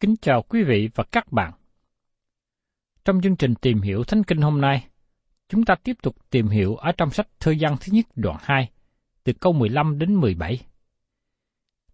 Kính 0.00 0.16
chào 0.16 0.42
quý 0.42 0.62
vị 0.62 0.88
và 0.94 1.04
các 1.12 1.32
bạn. 1.32 1.52
Trong 3.04 3.20
chương 3.20 3.36
trình 3.36 3.54
tìm 3.54 3.80
hiểu 3.80 4.04
Thánh 4.04 4.24
Kinh 4.24 4.40
hôm 4.40 4.60
nay, 4.60 4.86
chúng 5.48 5.64
ta 5.64 5.74
tiếp 5.74 5.96
tục 6.02 6.16
tìm 6.30 6.48
hiểu 6.48 6.76
ở 6.76 6.92
trong 6.92 7.10
sách 7.10 7.28
Thơ 7.40 7.54
văn 7.60 7.76
thứ 7.80 7.92
nhất 7.92 8.06
đoạn 8.14 8.36
2, 8.40 8.70
từ 9.24 9.32
câu 9.32 9.52
15 9.52 9.98
đến 9.98 10.14
17. 10.14 10.60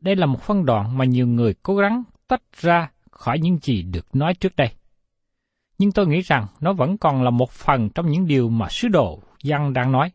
Đây 0.00 0.16
là 0.16 0.26
một 0.26 0.42
phân 0.42 0.65
đoạn 0.65 0.98
mà 0.98 1.04
nhiều 1.04 1.26
người 1.26 1.54
cố 1.62 1.76
gắng 1.76 2.03
tách 2.28 2.42
ra 2.53 2.91
khỏi 3.10 3.38
những 3.38 3.59
gì 3.62 3.82
được 3.82 4.16
nói 4.16 4.34
trước 4.34 4.56
đây. 4.56 4.72
Nhưng 5.78 5.92
tôi 5.92 6.06
nghĩ 6.06 6.21
rằng 6.21 6.47
nó 6.60 6.72
vẫn 6.72 6.98
còn 6.98 7.22
là 7.22 7.31
một 7.31 7.50
phần 7.50 7.91
trong 7.91 8.10
những 8.10 8.26
điều 8.26 8.48
mà 8.48 8.69
sứ 8.71 8.88
đồ 8.88 9.22
Giăng 9.42 9.72
đang 9.72 9.92
nói. 9.92 10.12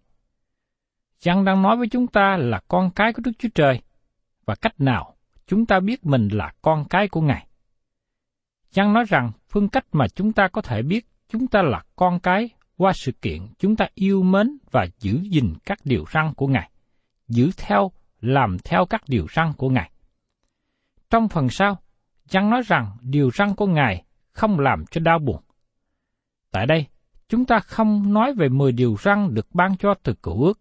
Giăng 1.19 1.45
đang 1.45 1.61
nói 1.61 1.77
với 1.77 1.87
chúng 1.87 2.07
ta 2.07 2.37
là 2.37 2.61
con 2.67 2.91
cái 2.91 3.13
của 3.13 3.21
Đức 3.25 3.31
Chúa 3.39 3.49
Trời, 3.55 3.81
và 4.45 4.55
cách 4.55 4.81
nào 4.81 5.15
chúng 5.47 5.65
ta 5.65 5.79
biết 5.79 6.05
mình 6.05 6.27
là 6.27 6.53
con 6.61 6.85
cái 6.89 7.07
của 7.07 7.21
Ngài. 7.21 7.48
Giăng 8.71 8.93
nói 8.93 9.03
rằng 9.07 9.31
phương 9.49 9.69
cách 9.69 9.85
mà 9.91 10.07
chúng 10.07 10.33
ta 10.33 10.47
có 10.47 10.61
thể 10.61 10.81
biết 10.81 11.07
chúng 11.29 11.47
ta 11.47 11.61
là 11.61 11.83
con 11.95 12.19
cái 12.19 12.49
qua 12.77 12.93
sự 12.95 13.11
kiện 13.11 13.47
chúng 13.59 13.75
ta 13.75 13.87
yêu 13.95 14.23
mến 14.23 14.57
và 14.71 14.87
giữ 14.99 15.19
gìn 15.21 15.53
các 15.65 15.79
điều 15.83 16.05
răn 16.13 16.33
của 16.33 16.47
Ngài, 16.47 16.69
giữ 17.27 17.51
theo, 17.57 17.91
làm 18.21 18.57
theo 18.63 18.85
các 18.85 19.01
điều 19.07 19.27
răn 19.35 19.53
của 19.53 19.69
Ngài. 19.69 19.91
Trong 21.09 21.29
phần 21.29 21.49
sau, 21.49 21.77
Giăng 22.29 22.49
nói 22.49 22.61
rằng 22.65 22.97
điều 23.01 23.31
răn 23.31 23.55
của 23.55 23.67
Ngài 23.67 24.03
không 24.31 24.59
làm 24.59 24.85
cho 24.85 25.01
đau 25.01 25.19
buồn. 25.19 25.41
Tại 26.51 26.65
đây, 26.65 26.85
chúng 27.29 27.45
ta 27.45 27.59
không 27.59 28.13
nói 28.13 28.33
về 28.33 28.49
10 28.49 28.71
điều 28.71 28.95
răn 29.03 29.33
được 29.33 29.47
ban 29.53 29.77
cho 29.77 29.93
từ 30.03 30.13
cựu 30.13 30.43
ước, 30.43 30.59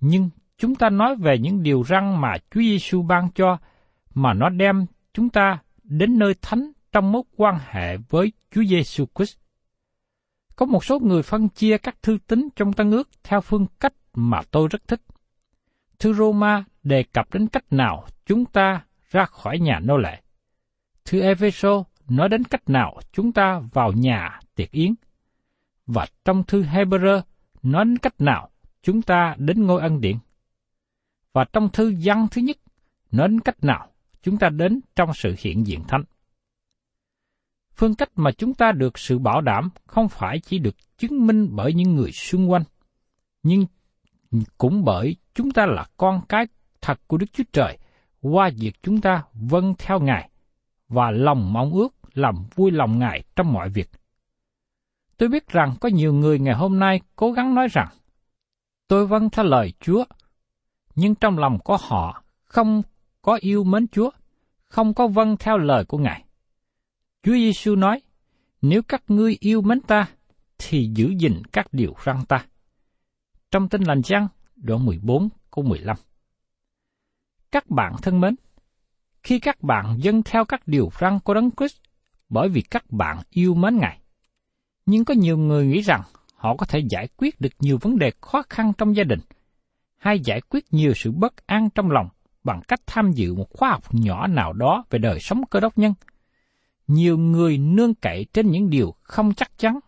nhưng 0.00 0.30
chúng 0.58 0.74
ta 0.74 0.90
nói 0.90 1.16
về 1.16 1.38
những 1.38 1.62
điều 1.62 1.84
răn 1.84 2.20
mà 2.20 2.36
Chúa 2.50 2.60
Giêsu 2.60 3.02
ban 3.02 3.30
cho 3.34 3.58
mà 4.14 4.34
nó 4.34 4.48
đem 4.48 4.86
chúng 5.12 5.28
ta 5.28 5.58
đến 5.82 6.18
nơi 6.18 6.34
thánh 6.42 6.72
trong 6.98 7.12
mối 7.12 7.22
quan 7.36 7.58
hệ 7.70 7.96
với 7.96 8.32
Chúa 8.50 8.64
Giêsu 8.64 9.06
Christ. 9.14 9.36
Có 10.56 10.66
một 10.66 10.84
số 10.84 10.98
người 10.98 11.22
phân 11.22 11.48
chia 11.48 11.78
các 11.78 12.02
thư 12.02 12.18
tín 12.26 12.48
trong 12.56 12.72
Tân 12.72 12.90
ước 12.90 13.08
theo 13.22 13.40
phương 13.40 13.66
cách 13.80 13.94
mà 14.14 14.42
tôi 14.50 14.68
rất 14.68 14.88
thích. 14.88 15.00
Thư 15.98 16.12
Roma 16.14 16.64
đề 16.82 17.02
cập 17.02 17.34
đến 17.34 17.48
cách 17.48 17.64
nào 17.70 18.06
chúng 18.26 18.44
ta 18.44 18.84
ra 19.10 19.24
khỏi 19.24 19.58
nhà 19.58 19.80
nô 19.80 19.96
lệ. 19.96 20.22
Thư 21.04 21.20
Epheso 21.20 21.84
nói 22.08 22.28
đến 22.28 22.44
cách 22.44 22.68
nào 22.70 23.00
chúng 23.12 23.32
ta 23.32 23.60
vào 23.72 23.92
nhà 23.92 24.40
tiệc 24.54 24.70
yến. 24.70 24.94
Và 25.86 26.06
trong 26.24 26.44
thư 26.44 26.62
Hebrew 26.62 27.20
nói 27.62 27.84
đến 27.84 27.98
cách 27.98 28.20
nào 28.20 28.50
chúng 28.82 29.02
ta 29.02 29.34
đến 29.38 29.66
ngôi 29.66 29.80
ân 29.80 30.00
điện. 30.00 30.18
Và 31.32 31.44
trong 31.44 31.68
thư 31.68 31.94
văn 32.04 32.26
thứ 32.30 32.42
nhất 32.42 32.56
nói 33.12 33.28
đến 33.28 33.40
cách 33.40 33.64
nào 33.64 33.88
chúng 34.22 34.38
ta 34.38 34.48
đến 34.48 34.80
trong 34.96 35.10
sự 35.14 35.34
hiện 35.38 35.66
diện 35.66 35.80
thánh. 35.88 36.04
Phương 37.78 37.94
cách 37.94 38.10
mà 38.16 38.30
chúng 38.32 38.54
ta 38.54 38.72
được 38.72 38.98
sự 38.98 39.18
bảo 39.18 39.40
đảm 39.40 39.70
không 39.86 40.08
phải 40.08 40.38
chỉ 40.38 40.58
được 40.58 40.74
chứng 40.98 41.26
minh 41.26 41.48
bởi 41.50 41.72
những 41.74 41.94
người 41.94 42.12
xung 42.12 42.50
quanh, 42.50 42.62
nhưng 43.42 43.66
cũng 44.58 44.84
bởi 44.84 45.16
chúng 45.34 45.50
ta 45.50 45.66
là 45.66 45.86
con 45.96 46.20
cái 46.28 46.46
thật 46.80 47.00
của 47.06 47.16
Đức 47.16 47.26
Chúa 47.32 47.44
Trời 47.52 47.78
qua 48.22 48.50
việc 48.56 48.82
chúng 48.82 49.00
ta 49.00 49.22
vâng 49.32 49.74
theo 49.78 50.00
Ngài 50.00 50.30
và 50.88 51.10
lòng 51.10 51.52
mong 51.52 51.72
ước 51.72 51.88
làm 52.14 52.34
vui 52.54 52.70
lòng 52.70 52.98
Ngài 52.98 53.24
trong 53.36 53.52
mọi 53.52 53.68
việc. 53.68 53.90
Tôi 55.16 55.28
biết 55.28 55.48
rằng 55.48 55.74
có 55.80 55.88
nhiều 55.88 56.12
người 56.12 56.38
ngày 56.38 56.54
hôm 56.54 56.78
nay 56.78 57.00
cố 57.16 57.32
gắng 57.32 57.54
nói 57.54 57.68
rằng, 57.72 57.88
tôi 58.88 59.06
vâng 59.06 59.30
theo 59.30 59.44
lời 59.44 59.72
Chúa, 59.80 60.04
nhưng 60.94 61.14
trong 61.14 61.38
lòng 61.38 61.58
của 61.64 61.76
họ 61.80 62.22
không 62.44 62.82
có 63.22 63.38
yêu 63.40 63.64
mến 63.64 63.88
Chúa, 63.88 64.10
không 64.68 64.94
có 64.94 65.06
vâng 65.06 65.36
theo 65.36 65.58
lời 65.58 65.84
của 65.84 65.98
Ngài. 65.98 66.24
Chúa 67.22 67.32
Giêsu 67.32 67.74
nói, 67.74 68.02
nếu 68.62 68.82
các 68.82 69.02
ngươi 69.08 69.36
yêu 69.40 69.62
mến 69.62 69.80
ta, 69.80 70.08
thì 70.58 70.90
giữ 70.94 71.14
gìn 71.18 71.42
các 71.52 71.66
điều 71.72 71.94
răn 72.04 72.24
ta. 72.28 72.44
Trong 73.50 73.68
tin 73.68 73.82
lành 73.82 74.00
Giăng, 74.04 74.28
đoạn 74.56 74.84
14 74.84 75.28
câu 75.50 75.64
15. 75.64 75.96
Các 77.50 77.70
bạn 77.70 77.92
thân 78.02 78.20
mến, 78.20 78.34
khi 79.22 79.38
các 79.38 79.62
bạn 79.62 79.96
dâng 80.00 80.22
theo 80.22 80.44
các 80.44 80.68
điều 80.68 80.90
răn 81.00 81.20
của 81.20 81.34
Đấng 81.34 81.50
Christ 81.56 81.76
bởi 82.28 82.48
vì 82.48 82.60
các 82.60 82.90
bạn 82.90 83.18
yêu 83.30 83.54
mến 83.54 83.78
Ngài. 83.78 83.98
Nhưng 84.86 85.04
có 85.04 85.14
nhiều 85.14 85.38
người 85.38 85.66
nghĩ 85.66 85.80
rằng 85.80 86.02
họ 86.34 86.56
có 86.56 86.66
thể 86.66 86.78
giải 86.78 87.08
quyết 87.16 87.40
được 87.40 87.52
nhiều 87.58 87.78
vấn 87.80 87.98
đề 87.98 88.12
khó 88.20 88.42
khăn 88.50 88.72
trong 88.78 88.96
gia 88.96 89.04
đình, 89.04 89.20
hay 89.96 90.20
giải 90.20 90.40
quyết 90.40 90.72
nhiều 90.72 90.92
sự 90.94 91.12
bất 91.12 91.46
an 91.46 91.68
trong 91.74 91.90
lòng 91.90 92.08
bằng 92.44 92.60
cách 92.68 92.80
tham 92.86 93.12
dự 93.12 93.34
một 93.34 93.46
khóa 93.50 93.70
học 93.70 93.94
nhỏ 93.94 94.26
nào 94.26 94.52
đó 94.52 94.84
về 94.90 94.98
đời 94.98 95.20
sống 95.20 95.42
cơ 95.50 95.60
đốc 95.60 95.78
nhân. 95.78 95.94
Nhiều 96.88 97.18
người 97.18 97.58
nương 97.58 97.94
cậy 97.94 98.26
trên 98.32 98.50
những 98.50 98.70
điều 98.70 98.94
không 99.02 99.34
chắc 99.34 99.58
chắn. 99.58 99.78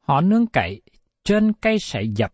Họ 0.00 0.20
nương 0.20 0.46
cậy 0.46 0.82
trên 1.24 1.52
cây 1.52 1.78
sậy 1.78 2.08
dập, 2.08 2.32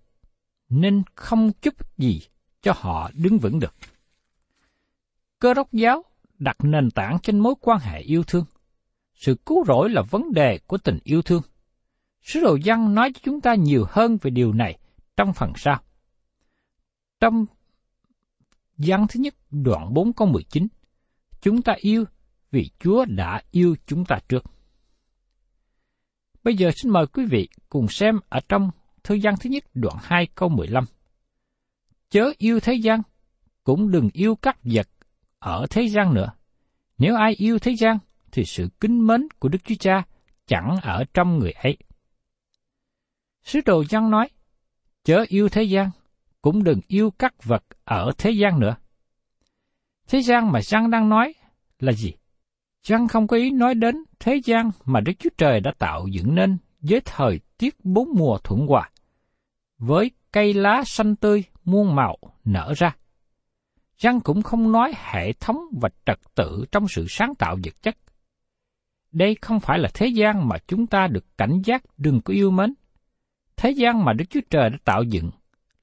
nên 0.68 1.02
không 1.14 1.52
chút 1.52 1.98
gì 1.98 2.22
cho 2.62 2.72
họ 2.76 3.10
đứng 3.14 3.38
vững 3.38 3.60
được. 3.60 3.74
Cơ 5.38 5.54
đốc 5.54 5.72
giáo 5.72 6.04
đặt 6.38 6.56
nền 6.62 6.90
tảng 6.90 7.18
trên 7.22 7.38
mối 7.38 7.54
quan 7.60 7.80
hệ 7.80 8.00
yêu 8.00 8.24
thương. 8.24 8.44
Sự 9.14 9.34
cứu 9.46 9.64
rỗi 9.64 9.90
là 9.90 10.02
vấn 10.02 10.32
đề 10.32 10.58
của 10.58 10.78
tình 10.78 10.98
yêu 11.04 11.22
thương. 11.22 11.42
Sứ 12.22 12.40
đồ 12.40 12.58
văn 12.64 12.94
nói 12.94 13.12
cho 13.14 13.20
chúng 13.24 13.40
ta 13.40 13.54
nhiều 13.54 13.84
hơn 13.88 14.18
về 14.22 14.30
điều 14.30 14.52
này 14.52 14.78
trong 15.16 15.32
phần 15.32 15.52
sau. 15.56 15.82
Trong 17.20 17.46
văn 18.76 19.06
thứ 19.08 19.20
nhất 19.20 19.34
đoạn 19.50 19.94
4 19.94 20.12
câu 20.12 20.28
19, 20.28 20.66
chúng 21.40 21.62
ta 21.62 21.74
yêu 21.78 22.04
vì 22.52 22.70
Chúa 22.78 23.04
đã 23.04 23.42
yêu 23.50 23.76
chúng 23.86 24.04
ta 24.04 24.18
trước. 24.28 24.44
Bây 26.44 26.56
giờ 26.56 26.70
xin 26.76 26.92
mời 26.92 27.06
quý 27.06 27.24
vị 27.30 27.48
cùng 27.68 27.88
xem 27.88 28.20
ở 28.28 28.40
trong 28.48 28.70
thư 29.04 29.14
gian 29.14 29.34
thứ 29.40 29.50
nhất 29.50 29.64
đoạn 29.74 29.96
2 30.00 30.26
câu 30.34 30.48
15. 30.48 30.84
Chớ 32.10 32.32
yêu 32.38 32.60
thế 32.60 32.74
gian, 32.74 33.02
cũng 33.64 33.90
đừng 33.90 34.08
yêu 34.12 34.34
các 34.34 34.58
vật 34.62 34.88
ở 35.38 35.66
thế 35.70 35.82
gian 35.82 36.14
nữa. 36.14 36.32
Nếu 36.98 37.16
ai 37.16 37.34
yêu 37.38 37.58
thế 37.58 37.72
gian, 37.78 37.98
thì 38.32 38.44
sự 38.44 38.68
kính 38.80 39.06
mến 39.06 39.28
của 39.38 39.48
Đức 39.48 39.58
Chúa 39.64 39.74
Cha 39.78 40.02
chẳng 40.46 40.76
ở 40.82 41.04
trong 41.14 41.38
người 41.38 41.52
ấy. 41.52 41.76
Sứ 43.44 43.60
đồ 43.64 43.84
Giăng 43.84 44.10
nói, 44.10 44.28
chớ 45.04 45.24
yêu 45.28 45.48
thế 45.48 45.62
gian, 45.62 45.90
cũng 46.42 46.64
đừng 46.64 46.80
yêu 46.86 47.10
các 47.18 47.44
vật 47.44 47.64
ở 47.84 48.10
thế 48.18 48.30
gian 48.30 48.60
nữa. 48.60 48.76
Thế 50.08 50.22
gian 50.22 50.52
mà 50.52 50.62
Giăng 50.62 50.90
đang 50.90 51.08
nói 51.08 51.34
là 51.78 51.92
gì? 51.92 52.12
Chăng 52.82 53.08
không 53.08 53.26
có 53.26 53.36
ý 53.36 53.50
nói 53.50 53.74
đến 53.74 53.96
thế 54.20 54.40
gian 54.44 54.70
mà 54.84 55.00
Đức 55.00 55.12
Chúa 55.18 55.30
Trời 55.38 55.60
đã 55.60 55.72
tạo 55.78 56.06
dựng 56.06 56.34
nên 56.34 56.58
với 56.80 57.00
thời 57.04 57.40
tiết 57.58 57.84
bốn 57.84 58.08
mùa 58.16 58.38
thuận 58.38 58.66
hòa, 58.66 58.90
với 59.78 60.10
cây 60.32 60.54
lá 60.54 60.82
xanh 60.86 61.16
tươi 61.16 61.44
muôn 61.64 61.94
màu 61.94 62.18
nở 62.44 62.72
ra. 62.76 62.96
chăng 63.96 64.20
cũng 64.20 64.42
không 64.42 64.72
nói 64.72 64.92
hệ 64.96 65.32
thống 65.32 65.58
và 65.80 65.88
trật 66.06 66.18
tự 66.34 66.64
trong 66.72 66.88
sự 66.88 67.06
sáng 67.08 67.34
tạo 67.34 67.56
vật 67.64 67.82
chất. 67.82 67.96
Đây 69.12 69.36
không 69.40 69.60
phải 69.60 69.78
là 69.78 69.88
thế 69.94 70.06
gian 70.06 70.48
mà 70.48 70.56
chúng 70.66 70.86
ta 70.86 71.06
được 71.06 71.38
cảnh 71.38 71.62
giác 71.64 71.82
đừng 71.96 72.20
có 72.20 72.34
yêu 72.34 72.50
mến. 72.50 72.74
Thế 73.56 73.70
gian 73.70 74.04
mà 74.04 74.12
Đức 74.12 74.24
Chúa 74.30 74.40
Trời 74.50 74.70
đã 74.70 74.76
tạo 74.84 75.02
dựng 75.02 75.30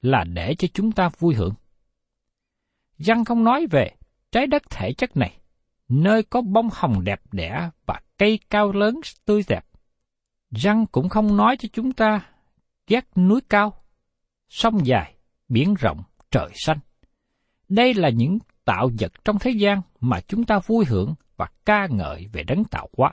là 0.02 0.24
để 0.24 0.54
cho 0.54 0.68
chúng 0.74 0.92
ta 0.92 1.08
vui 1.18 1.34
hưởng. 1.34 1.54
Giăng 2.98 3.24
không 3.24 3.44
nói 3.44 3.66
về 3.70 3.90
trái 4.32 4.46
đất 4.46 4.62
thể 4.70 4.92
chất 4.92 5.16
này, 5.16 5.39
nơi 5.90 6.22
có 6.22 6.42
bông 6.42 6.68
hồng 6.72 7.04
đẹp 7.04 7.20
đẽ 7.32 7.70
và 7.86 8.00
cây 8.18 8.38
cao 8.50 8.72
lớn 8.72 9.00
tươi 9.24 9.42
đẹp. 9.48 9.64
Răng 10.50 10.86
cũng 10.86 11.08
không 11.08 11.36
nói 11.36 11.56
cho 11.56 11.68
chúng 11.72 11.92
ta 11.92 12.26
ghét 12.86 13.08
núi 13.16 13.40
cao, 13.48 13.84
sông 14.48 14.86
dài, 14.86 15.14
biển 15.48 15.74
rộng, 15.74 16.02
trời 16.30 16.48
xanh. 16.54 16.78
Đây 17.68 17.94
là 17.94 18.08
những 18.08 18.38
tạo 18.64 18.90
vật 19.00 19.12
trong 19.24 19.38
thế 19.38 19.50
gian 19.50 19.82
mà 20.00 20.20
chúng 20.20 20.44
ta 20.44 20.58
vui 20.66 20.84
hưởng 20.84 21.14
và 21.36 21.48
ca 21.64 21.86
ngợi 21.86 22.26
về 22.32 22.42
đấng 22.42 22.64
tạo 22.64 22.88
hóa. 22.96 23.12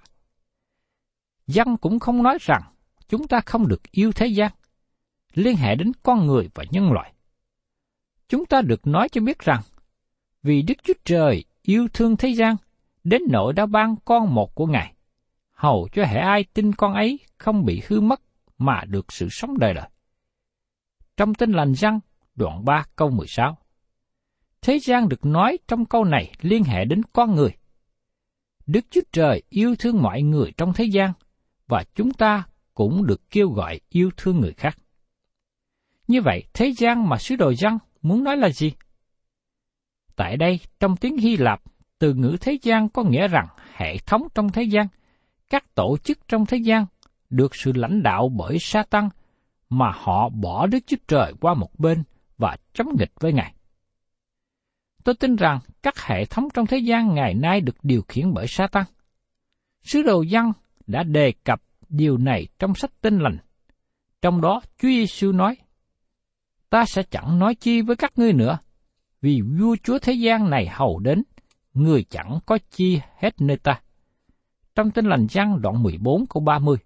Dân 1.48 1.78
cũng 1.78 2.00
không 2.00 2.24
nói 2.24 2.38
rằng 2.42 2.62
chúng 3.08 3.28
ta 3.28 3.40
không 3.46 3.68
được 3.68 3.92
yêu 3.92 4.12
thế 4.12 4.28
gian, 4.28 4.52
liên 5.34 5.56
hệ 5.56 5.76
đến 5.76 5.92
con 6.04 6.28
người 6.28 6.50
và 6.56 6.64
nhân 6.72 6.92
loại. 6.92 7.14
Chúng 8.30 8.46
ta 8.46 8.62
được 8.62 8.88
nói 8.88 9.10
cho 9.10 9.22
biết 9.22 9.40
rằng, 9.40 9.62
vì 10.44 10.62
Đức 10.62 10.74
Chúa 10.84 10.94
Trời 11.06 11.44
yêu 11.62 11.88
thương 11.94 12.18
thế 12.18 12.30
gian, 12.30 12.56
đến 13.10 13.22
nỗi 13.30 13.54
đã 13.54 13.66
ban 13.66 13.96
con 14.06 14.36
một 14.36 14.56
của 14.56 14.66
Ngài, 14.66 14.94
hầu 15.52 15.88
cho 15.92 16.04
hệ 16.04 16.20
ai 16.20 16.44
tin 16.44 16.74
con 16.74 16.94
ấy 16.94 17.20
không 17.38 17.66
bị 17.66 17.82
hư 17.88 18.02
mất 18.02 18.22
mà 18.58 18.84
được 18.88 19.12
sự 19.12 19.28
sống 19.32 19.58
đời 19.58 19.74
đời. 19.74 19.90
Trong 21.18 21.34
tin 21.34 21.52
lành 21.52 21.74
răng, 21.74 22.00
đoạn 22.36 22.66
3 22.66 22.86
câu 22.96 23.10
16. 23.10 23.58
Thế 24.62 24.80
gian 24.80 25.10
được 25.10 25.26
nói 25.26 25.58
trong 25.68 25.86
câu 25.86 26.04
này 26.04 26.32
liên 26.42 26.64
hệ 26.64 26.86
đến 26.86 27.02
con 27.14 27.36
người. 27.36 27.56
Đức 28.66 28.86
Chúa 28.90 29.02
Trời 29.12 29.44
yêu 29.50 29.76
thương 29.80 30.02
mọi 30.02 30.22
người 30.22 30.52
trong 30.58 30.74
thế 30.74 30.86
gian, 30.86 31.12
và 31.68 31.84
chúng 31.96 32.14
ta 32.14 32.44
cũng 32.74 33.06
được 33.06 33.30
kêu 33.30 33.50
gọi 33.50 33.80
yêu 33.90 34.10
thương 34.18 34.40
người 34.40 34.54
khác. 34.54 34.78
Như 36.08 36.22
vậy, 36.22 36.44
thế 36.54 36.74
gian 36.78 37.10
mà 37.10 37.18
sứ 37.18 37.36
đồ 37.36 37.54
răng 37.54 37.78
muốn 38.02 38.24
nói 38.24 38.38
là 38.38 38.50
gì? 38.50 38.74
Tại 40.16 40.38
đây, 40.38 40.60
trong 40.80 40.98
tiếng 40.98 41.18
Hy 41.18 41.38
Lạp, 41.38 41.62
từ 42.00 42.14
ngữ 42.14 42.38
thế 42.42 42.58
gian 42.62 42.90
có 42.90 43.04
nghĩa 43.04 43.28
rằng 43.28 43.48
hệ 43.76 43.98
thống 43.98 44.28
trong 44.36 44.52
thế 44.52 44.64
gian, 44.64 44.88
các 45.50 45.76
tổ 45.76 45.98
chức 46.04 46.28
trong 46.28 46.46
thế 46.46 46.58
gian 46.58 46.86
được 47.30 47.56
sự 47.56 47.72
lãnh 47.76 48.04
đạo 48.04 48.30
bởi 48.30 48.58
sa 48.60 48.84
tăng 48.90 49.10
mà 49.70 49.92
họ 49.96 50.30
bỏ 50.30 50.68
Đức 50.68 50.80
Chúa 50.88 50.98
Trời 51.08 51.34
qua 51.42 51.54
một 51.54 51.80
bên 51.80 52.04
và 52.38 52.58
chống 52.74 52.88
nghịch 53.00 53.12
với 53.20 53.34
Ngài. 53.34 53.54
Tôi 55.04 55.16
tin 55.16 55.36
rằng 55.36 55.60
các 55.84 56.06
hệ 56.06 56.26
thống 56.26 56.48
trong 56.54 56.66
thế 56.66 56.78
gian 56.78 57.14
ngày 57.14 57.34
nay 57.34 57.62
được 57.62 57.76
điều 57.84 58.02
khiển 58.08 58.34
bởi 58.34 58.48
sa 58.48 58.68
tăng. 58.68 58.86
Sứ 59.84 60.04
đồ 60.04 60.22
dân 60.22 60.52
đã 60.88 61.04
đề 61.04 61.34
cập 61.44 61.62
điều 61.90 62.18
này 62.18 62.48
trong 62.60 62.76
sách 62.76 62.92
tinh 63.02 63.20
lành. 63.20 63.38
Trong 64.22 64.42
đó 64.42 64.62
Chúa 64.78 64.88
Giêsu 64.88 65.32
nói, 65.32 65.56
Ta 66.70 66.86
sẽ 66.86 67.04
chẳng 67.04 67.40
nói 67.40 67.56
chi 67.56 67.82
với 67.82 67.96
các 67.96 68.12
ngươi 68.16 68.34
nữa, 68.34 68.58
vì 69.22 69.42
vua 69.42 69.76
chúa 69.84 70.00
thế 70.00 70.14
gian 70.14 70.50
này 70.50 70.68
hầu 70.68 71.00
đến, 71.00 71.24
người 71.78 72.06
chẳng 72.10 72.40
có 72.46 72.58
chi 72.72 73.00
hết 73.18 73.42
nơi 73.42 73.58
ta. 73.58 73.82
Trong 74.76 74.92
tin 74.92 75.06
lành 75.06 75.28
Giăng 75.30 75.62
đoạn 75.62 75.84
14 75.84 76.26
câu 76.30 76.44
30 76.44 76.78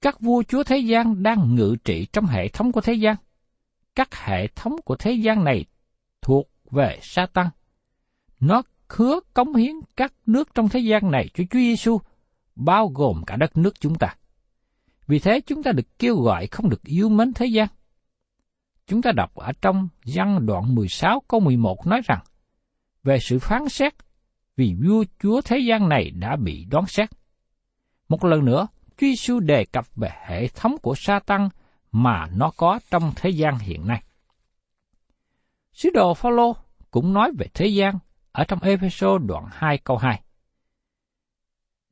Các 0.00 0.20
vua 0.20 0.42
chúa 0.42 0.62
thế 0.62 0.78
gian 0.78 1.22
đang 1.22 1.54
ngự 1.54 1.76
trị 1.84 2.06
trong 2.12 2.26
hệ 2.26 2.48
thống 2.48 2.72
của 2.72 2.80
thế 2.80 2.92
gian. 2.92 3.16
Các 3.94 4.14
hệ 4.14 4.46
thống 4.46 4.76
của 4.84 4.96
thế 4.96 5.12
gian 5.12 5.44
này 5.44 5.64
thuộc 6.22 6.50
về 6.70 6.98
sa 7.02 7.26
tăng. 7.26 7.50
Nó 8.40 8.62
hứa 8.88 9.20
cống 9.34 9.54
hiến 9.54 9.74
các 9.96 10.12
nước 10.26 10.54
trong 10.54 10.68
thế 10.68 10.80
gian 10.80 11.10
này 11.10 11.28
cho 11.34 11.44
Chúa 11.50 11.58
Giêsu, 11.58 12.00
bao 12.56 12.88
gồm 12.88 13.22
cả 13.26 13.36
đất 13.36 13.56
nước 13.56 13.80
chúng 13.80 13.94
ta. 13.94 14.14
Vì 15.06 15.18
thế 15.18 15.40
chúng 15.40 15.62
ta 15.62 15.72
được 15.72 15.98
kêu 15.98 16.16
gọi 16.16 16.46
không 16.46 16.70
được 16.70 16.82
yêu 16.82 17.08
mến 17.08 17.32
thế 17.32 17.46
gian. 17.46 17.68
Chúng 18.86 19.02
ta 19.02 19.12
đọc 19.12 19.34
ở 19.34 19.52
trong 19.62 19.88
văn 20.04 20.46
đoạn 20.46 20.74
16 20.74 21.22
câu 21.28 21.40
11 21.40 21.86
nói 21.86 22.00
rằng, 22.04 22.20
về 23.04 23.18
sự 23.20 23.38
phán 23.38 23.68
xét, 23.68 23.94
vì 24.56 24.74
vua 24.86 25.04
chúa 25.18 25.40
thế 25.40 25.58
gian 25.58 25.88
này 25.88 26.10
đã 26.10 26.36
bị 26.36 26.64
đoán 26.64 26.86
xét. 26.86 27.08
Một 28.08 28.24
lần 28.24 28.44
nữa, 28.44 28.66
Chúa 29.00 29.06
Giêsu 29.06 29.40
đề 29.40 29.64
cập 29.64 29.96
về 29.96 30.10
hệ 30.26 30.48
thống 30.48 30.76
của 30.82 30.94
sa 30.96 31.20
tăng 31.26 31.48
mà 31.92 32.26
nó 32.36 32.50
có 32.56 32.80
trong 32.90 33.12
thế 33.16 33.30
gian 33.30 33.58
hiện 33.58 33.86
nay. 33.86 34.02
Sứ 35.72 35.90
đồ 35.94 36.14
Phaolô 36.14 36.56
cũng 36.90 37.12
nói 37.12 37.32
về 37.38 37.46
thế 37.54 37.66
gian 37.66 37.98
ở 38.32 38.44
trong 38.44 38.62
Epheso 38.62 39.18
đoạn 39.18 39.44
2 39.50 39.78
câu 39.78 39.96
2. 39.96 40.22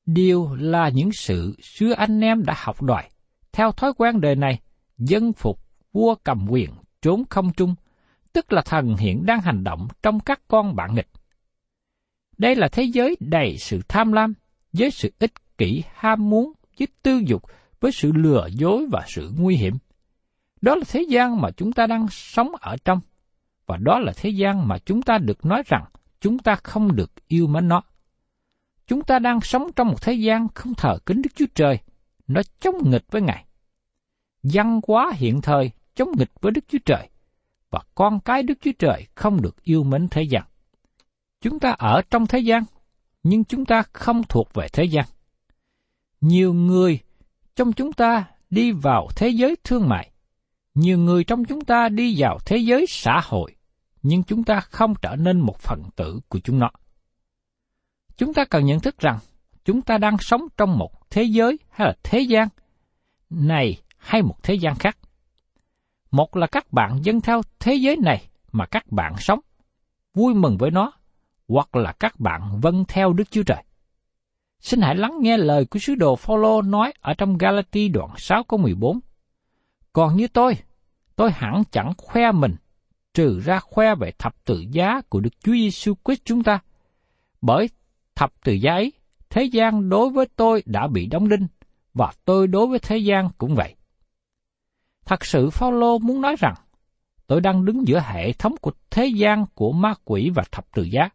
Điều 0.06 0.54
là 0.54 0.88
những 0.88 1.12
sự 1.12 1.56
xưa 1.62 1.92
anh 1.92 2.20
em 2.20 2.44
đã 2.44 2.54
học 2.56 2.82
đòi, 2.82 3.02
theo 3.52 3.72
thói 3.72 3.92
quen 3.96 4.20
đời 4.20 4.36
này, 4.36 4.60
dân 4.98 5.32
phục 5.32 5.60
vua 5.92 6.14
cầm 6.24 6.46
quyền 6.50 6.70
trốn 7.02 7.22
không 7.30 7.52
trung, 7.52 7.74
tức 8.32 8.52
là 8.52 8.62
thần 8.62 8.96
hiện 8.96 9.26
đang 9.26 9.40
hành 9.40 9.64
động 9.64 9.88
trong 10.02 10.20
các 10.20 10.40
con 10.48 10.76
bạn 10.76 10.94
nghịch. 10.94 11.08
Đây 12.38 12.54
là 12.56 12.68
thế 12.68 12.82
giới 12.82 13.16
đầy 13.20 13.56
sự 13.58 13.80
tham 13.88 14.12
lam, 14.12 14.34
với 14.72 14.90
sự 14.90 15.12
ích 15.18 15.32
kỷ 15.58 15.82
ham 15.94 16.30
muốn, 16.30 16.52
với 16.78 16.88
tư 17.02 17.22
dục, 17.26 17.42
với 17.80 17.92
sự 17.92 18.12
lừa 18.12 18.48
dối 18.52 18.86
và 18.92 19.04
sự 19.06 19.32
nguy 19.38 19.56
hiểm. 19.56 19.74
Đó 20.60 20.74
là 20.74 20.84
thế 20.88 21.04
gian 21.08 21.40
mà 21.40 21.50
chúng 21.50 21.72
ta 21.72 21.86
đang 21.86 22.06
sống 22.10 22.52
ở 22.60 22.76
trong, 22.84 23.00
và 23.66 23.76
đó 23.76 23.98
là 23.98 24.12
thế 24.16 24.30
gian 24.30 24.68
mà 24.68 24.78
chúng 24.78 25.02
ta 25.02 25.18
được 25.18 25.44
nói 25.44 25.62
rằng 25.66 25.84
chúng 26.20 26.38
ta 26.38 26.54
không 26.54 26.96
được 26.96 27.10
yêu 27.28 27.46
mến 27.46 27.68
nó. 27.68 27.82
Chúng 28.86 29.02
ta 29.02 29.18
đang 29.18 29.40
sống 29.40 29.70
trong 29.76 29.88
một 29.88 30.02
thế 30.02 30.12
gian 30.12 30.48
không 30.54 30.74
thờ 30.74 30.98
kính 31.06 31.22
Đức 31.22 31.30
Chúa 31.34 31.46
Trời, 31.54 31.78
nó 32.26 32.40
chống 32.60 32.90
nghịch 32.90 33.04
với 33.10 33.22
Ngài. 33.22 33.44
Văn 34.42 34.80
hóa 34.88 35.12
hiện 35.16 35.40
thời 35.40 35.70
chống 35.94 36.08
nghịch 36.18 36.30
với 36.40 36.52
Đức 36.52 36.64
Chúa 36.68 36.78
Trời, 36.84 37.08
và 37.70 37.80
con 37.94 38.20
cái 38.20 38.42
Đức 38.42 38.58
Chúa 38.60 38.72
Trời 38.78 39.06
không 39.14 39.42
được 39.42 39.62
yêu 39.62 39.84
mến 39.84 40.08
thế 40.10 40.22
gian. 40.22 40.42
Chúng 41.40 41.60
ta 41.60 41.70
ở 41.70 42.02
trong 42.10 42.26
thế 42.26 42.38
gian, 42.38 42.64
nhưng 43.22 43.44
chúng 43.44 43.64
ta 43.64 43.82
không 43.92 44.22
thuộc 44.28 44.54
về 44.54 44.66
thế 44.72 44.84
gian. 44.84 45.04
Nhiều 46.20 46.52
người 46.52 46.98
trong 47.56 47.72
chúng 47.72 47.92
ta 47.92 48.24
đi 48.50 48.72
vào 48.72 49.08
thế 49.16 49.28
giới 49.28 49.56
thương 49.64 49.88
mại, 49.88 50.10
nhiều 50.74 50.98
người 50.98 51.24
trong 51.24 51.44
chúng 51.44 51.64
ta 51.64 51.88
đi 51.88 52.16
vào 52.18 52.38
thế 52.44 52.56
giới 52.56 52.86
xã 52.88 53.20
hội, 53.24 53.56
nhưng 54.02 54.22
chúng 54.22 54.44
ta 54.44 54.60
không 54.60 54.94
trở 55.02 55.16
nên 55.16 55.40
một 55.40 55.58
phần 55.58 55.82
tử 55.96 56.20
của 56.28 56.38
chúng 56.38 56.58
nó. 56.58 56.70
Chúng 58.16 58.34
ta 58.34 58.44
cần 58.44 58.64
nhận 58.64 58.80
thức 58.80 58.98
rằng 58.98 59.18
chúng 59.64 59.82
ta 59.82 59.98
đang 59.98 60.18
sống 60.18 60.42
trong 60.56 60.78
một 60.78 61.10
thế 61.10 61.22
giới 61.22 61.58
hay 61.70 61.86
là 61.86 61.94
thế 62.02 62.20
gian 62.20 62.48
này 63.30 63.80
hay 63.96 64.22
một 64.22 64.42
thế 64.42 64.54
gian 64.54 64.74
khác. 64.74 64.98
Một 66.10 66.36
là 66.36 66.46
các 66.46 66.72
bạn 66.72 66.98
dân 67.02 67.20
theo 67.20 67.42
thế 67.58 67.74
giới 67.74 67.96
này 67.96 68.28
mà 68.52 68.66
các 68.66 68.92
bạn 68.92 69.14
sống, 69.18 69.40
vui 70.14 70.34
mừng 70.34 70.58
với 70.58 70.70
nó, 70.70 70.92
hoặc 71.48 71.76
là 71.76 71.92
các 71.92 72.20
bạn 72.20 72.60
vâng 72.60 72.84
theo 72.88 73.12
Đức 73.12 73.30
Chúa 73.30 73.42
Trời. 73.42 73.64
Xin 74.60 74.80
hãy 74.80 74.94
lắng 74.94 75.18
nghe 75.20 75.36
lời 75.36 75.64
của 75.64 75.78
sứ 75.78 75.94
đồ 75.94 76.16
Phaolô 76.16 76.62
nói 76.62 76.92
ở 77.00 77.14
trong 77.14 77.38
Galati 77.38 77.88
đoạn 77.88 78.10
6 78.16 78.44
câu 78.44 78.58
14. 78.58 79.00
Còn 79.92 80.16
như 80.16 80.28
tôi, 80.28 80.54
tôi 81.16 81.30
hẳn 81.30 81.62
chẳng 81.70 81.92
khoe 81.98 82.32
mình, 82.32 82.54
trừ 83.14 83.40
ra 83.40 83.60
khoe 83.60 83.94
về 83.94 84.12
thập 84.18 84.44
tự 84.44 84.64
giá 84.70 85.00
của 85.08 85.20
Đức 85.20 85.30
Chúa 85.44 85.52
Giêsu 85.52 85.94
Christ 86.04 86.20
chúng 86.24 86.42
ta. 86.42 86.58
Bởi 87.40 87.70
thập 88.14 88.32
tự 88.44 88.52
giá 88.52 88.72
ấy 88.72 88.92
thế 89.30 89.44
gian 89.44 89.88
đối 89.88 90.10
với 90.10 90.26
tôi 90.36 90.62
đã 90.66 90.86
bị 90.86 91.06
đóng 91.06 91.28
đinh, 91.28 91.46
và 91.94 92.12
tôi 92.24 92.46
đối 92.46 92.66
với 92.66 92.78
thế 92.78 92.98
gian 92.98 93.28
cũng 93.38 93.54
vậy. 93.54 93.74
Thật 95.08 95.24
sự 95.24 95.50
Phaolô 95.50 95.98
muốn 95.98 96.20
nói 96.20 96.36
rằng, 96.38 96.54
tôi 97.26 97.40
đang 97.40 97.64
đứng 97.64 97.88
giữa 97.88 98.00
hệ 98.00 98.32
thống 98.32 98.54
của 98.60 98.72
thế 98.90 99.06
gian 99.06 99.46
của 99.54 99.72
ma 99.72 99.94
quỷ 100.04 100.30
và 100.34 100.42
thập 100.52 100.72
tự 100.74 100.82
giá. 100.82 101.08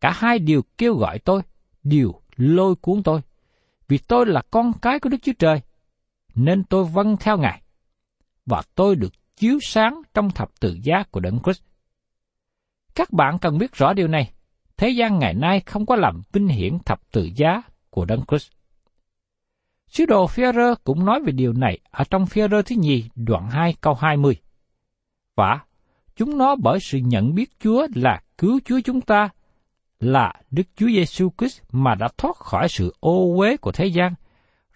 Cả 0.00 0.12
hai 0.14 0.38
đều 0.38 0.62
kêu 0.78 0.94
gọi 0.94 1.18
tôi, 1.18 1.42
đều 1.82 2.12
lôi 2.36 2.74
cuốn 2.74 3.02
tôi, 3.02 3.20
vì 3.88 3.98
tôi 3.98 4.26
là 4.26 4.42
con 4.50 4.72
cái 4.82 5.00
của 5.00 5.08
Đức 5.08 5.16
Chúa 5.22 5.32
Trời, 5.38 5.60
nên 6.34 6.64
tôi 6.64 6.84
vâng 6.84 7.16
theo 7.20 7.38
Ngài, 7.38 7.62
và 8.46 8.62
tôi 8.74 8.96
được 8.96 9.12
chiếu 9.36 9.58
sáng 9.62 10.02
trong 10.14 10.30
thập 10.30 10.60
tự 10.60 10.78
giá 10.82 11.02
của 11.10 11.20
Đấng 11.20 11.38
Christ. 11.44 11.62
Các 12.94 13.12
bạn 13.12 13.38
cần 13.38 13.58
biết 13.58 13.72
rõ 13.74 13.92
điều 13.92 14.08
này, 14.08 14.32
thế 14.76 14.88
gian 14.88 15.18
ngày 15.18 15.34
nay 15.34 15.60
không 15.60 15.86
có 15.86 15.96
làm 15.96 16.22
vinh 16.32 16.48
hiển 16.48 16.78
thập 16.78 17.12
tự 17.12 17.30
giá 17.36 17.62
của 17.90 18.04
Đấng 18.04 18.24
Christ. 18.28 18.52
Sứ 19.94 20.06
đồ 20.06 20.26
Führer 20.26 20.74
cũng 20.84 21.04
nói 21.04 21.20
về 21.20 21.32
điều 21.32 21.52
này 21.52 21.78
ở 21.90 22.04
trong 22.10 22.24
Führer 22.24 22.62
thứ 22.62 22.76
nhì 22.78 23.04
đoạn 23.14 23.50
2 23.50 23.74
câu 23.80 23.94
20. 23.94 24.36
Và 25.36 25.60
chúng 26.16 26.38
nó 26.38 26.56
bởi 26.56 26.78
sự 26.80 26.98
nhận 26.98 27.34
biết 27.34 27.50
Chúa 27.60 27.86
là 27.94 28.20
cứu 28.38 28.60
Chúa 28.64 28.80
chúng 28.84 29.00
ta 29.00 29.28
là 30.00 30.32
Đức 30.50 30.62
Chúa 30.76 30.86
Giêsu 30.86 31.30
Christ 31.38 31.62
mà 31.72 31.94
đã 31.94 32.08
thoát 32.18 32.36
khỏi 32.36 32.68
sự 32.68 32.94
ô 33.00 33.34
uế 33.36 33.56
của 33.56 33.72
thế 33.72 33.86
gian, 33.86 34.14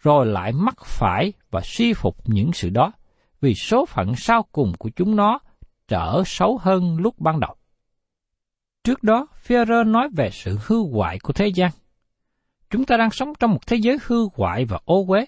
rồi 0.02 0.26
lại 0.26 0.52
mắc 0.52 0.84
phải 0.84 1.32
và 1.50 1.60
suy 1.64 1.92
phục 1.92 2.16
những 2.24 2.52
sự 2.52 2.70
đó, 2.70 2.92
vì 3.40 3.54
số 3.54 3.86
phận 3.86 4.16
sau 4.16 4.42
cùng 4.52 4.72
của 4.78 4.90
chúng 4.96 5.16
nó 5.16 5.38
trở 5.88 6.22
xấu 6.26 6.58
hơn 6.58 6.96
lúc 6.96 7.18
ban 7.18 7.40
đầu. 7.40 7.54
Trước 8.84 9.02
đó, 9.02 9.26
Führer 9.46 9.90
nói 9.90 10.08
về 10.16 10.30
sự 10.32 10.58
hư 10.66 10.76
hoại 10.92 11.18
của 11.18 11.32
thế 11.32 11.46
gian. 11.46 11.70
Chúng 12.70 12.84
ta 12.84 12.96
đang 12.96 13.10
sống 13.10 13.32
trong 13.38 13.50
một 13.50 13.66
thế 13.66 13.76
giới 13.76 13.98
hư 14.02 14.28
hoại 14.34 14.64
và 14.64 14.80
ô 14.84 15.04
uế. 15.08 15.26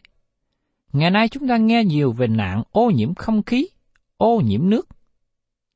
Ngày 0.92 1.10
nay 1.10 1.28
chúng 1.28 1.48
ta 1.48 1.56
nghe 1.56 1.84
nhiều 1.84 2.12
về 2.12 2.26
nạn 2.26 2.62
ô 2.70 2.90
nhiễm 2.90 3.14
không 3.14 3.42
khí, 3.42 3.68
ô 4.16 4.40
nhiễm 4.40 4.70
nước. 4.70 4.88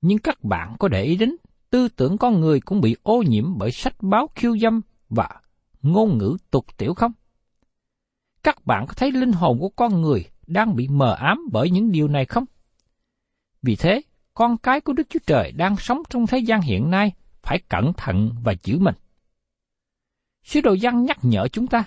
Nhưng 0.01 0.19
các 0.19 0.45
bạn 0.45 0.77
có 0.79 0.89
để 0.89 1.03
ý 1.03 1.17
đến 1.17 1.37
tư 1.71 1.89
tưởng 1.89 2.19
con 2.19 2.41
người 2.41 2.61
cũng 2.61 2.81
bị 2.81 2.97
ô 3.03 3.23
nhiễm 3.23 3.59
bởi 3.59 3.71
sách 3.71 3.95
báo 4.01 4.29
khiêu 4.35 4.59
dâm 4.59 4.81
và 5.09 5.29
ngôn 5.83 6.19
ngữ 6.19 6.37
tục 6.51 6.67
tiểu 6.77 6.95
không? 6.95 7.13
Các 8.43 8.67
bạn 8.67 8.87
có 8.87 8.95
thấy 8.95 9.13
linh 9.13 9.33
hồn 9.33 9.59
của 9.61 9.69
con 9.69 10.03
người 10.03 10.25
đang 10.47 10.77
bị 10.77 10.89
mờ 10.89 11.15
ám 11.15 11.49
bởi 11.53 11.71
những 11.71 11.93
điều 11.93 12.09
này 12.09 12.25
không? 12.25 12.45
Vì 13.63 13.77
thế, 13.77 14.03
con 14.35 14.59
cái 14.59 14.81
của 14.81 14.93
Đức 14.93 15.07
Chúa 15.11 15.21
Trời 15.27 15.53
đang 15.53 15.77
sống 15.77 16.03
trong 16.11 16.27
thế 16.27 16.39
gian 16.39 16.61
hiện 16.61 16.91
nay 16.91 17.13
phải 17.43 17.59
cẩn 17.69 17.93
thận 17.93 18.31
và 18.43 18.55
giữ 18.63 18.79
mình. 18.79 18.95
Sứ 20.45 20.61
đồ 20.61 20.77
văn 20.81 21.05
nhắc 21.05 21.19
nhở 21.23 21.49
chúng 21.49 21.67
ta, 21.67 21.85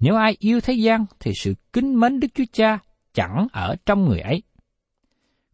nếu 0.00 0.16
ai 0.16 0.36
yêu 0.38 0.60
thế 0.60 0.72
gian 0.72 1.06
thì 1.20 1.32
sự 1.34 1.54
kính 1.72 2.00
mến 2.00 2.20
Đức 2.20 2.28
Chúa 2.34 2.44
Cha 2.52 2.78
chẳng 3.12 3.46
ở 3.52 3.76
trong 3.86 4.04
người 4.04 4.20
ấy. 4.20 4.42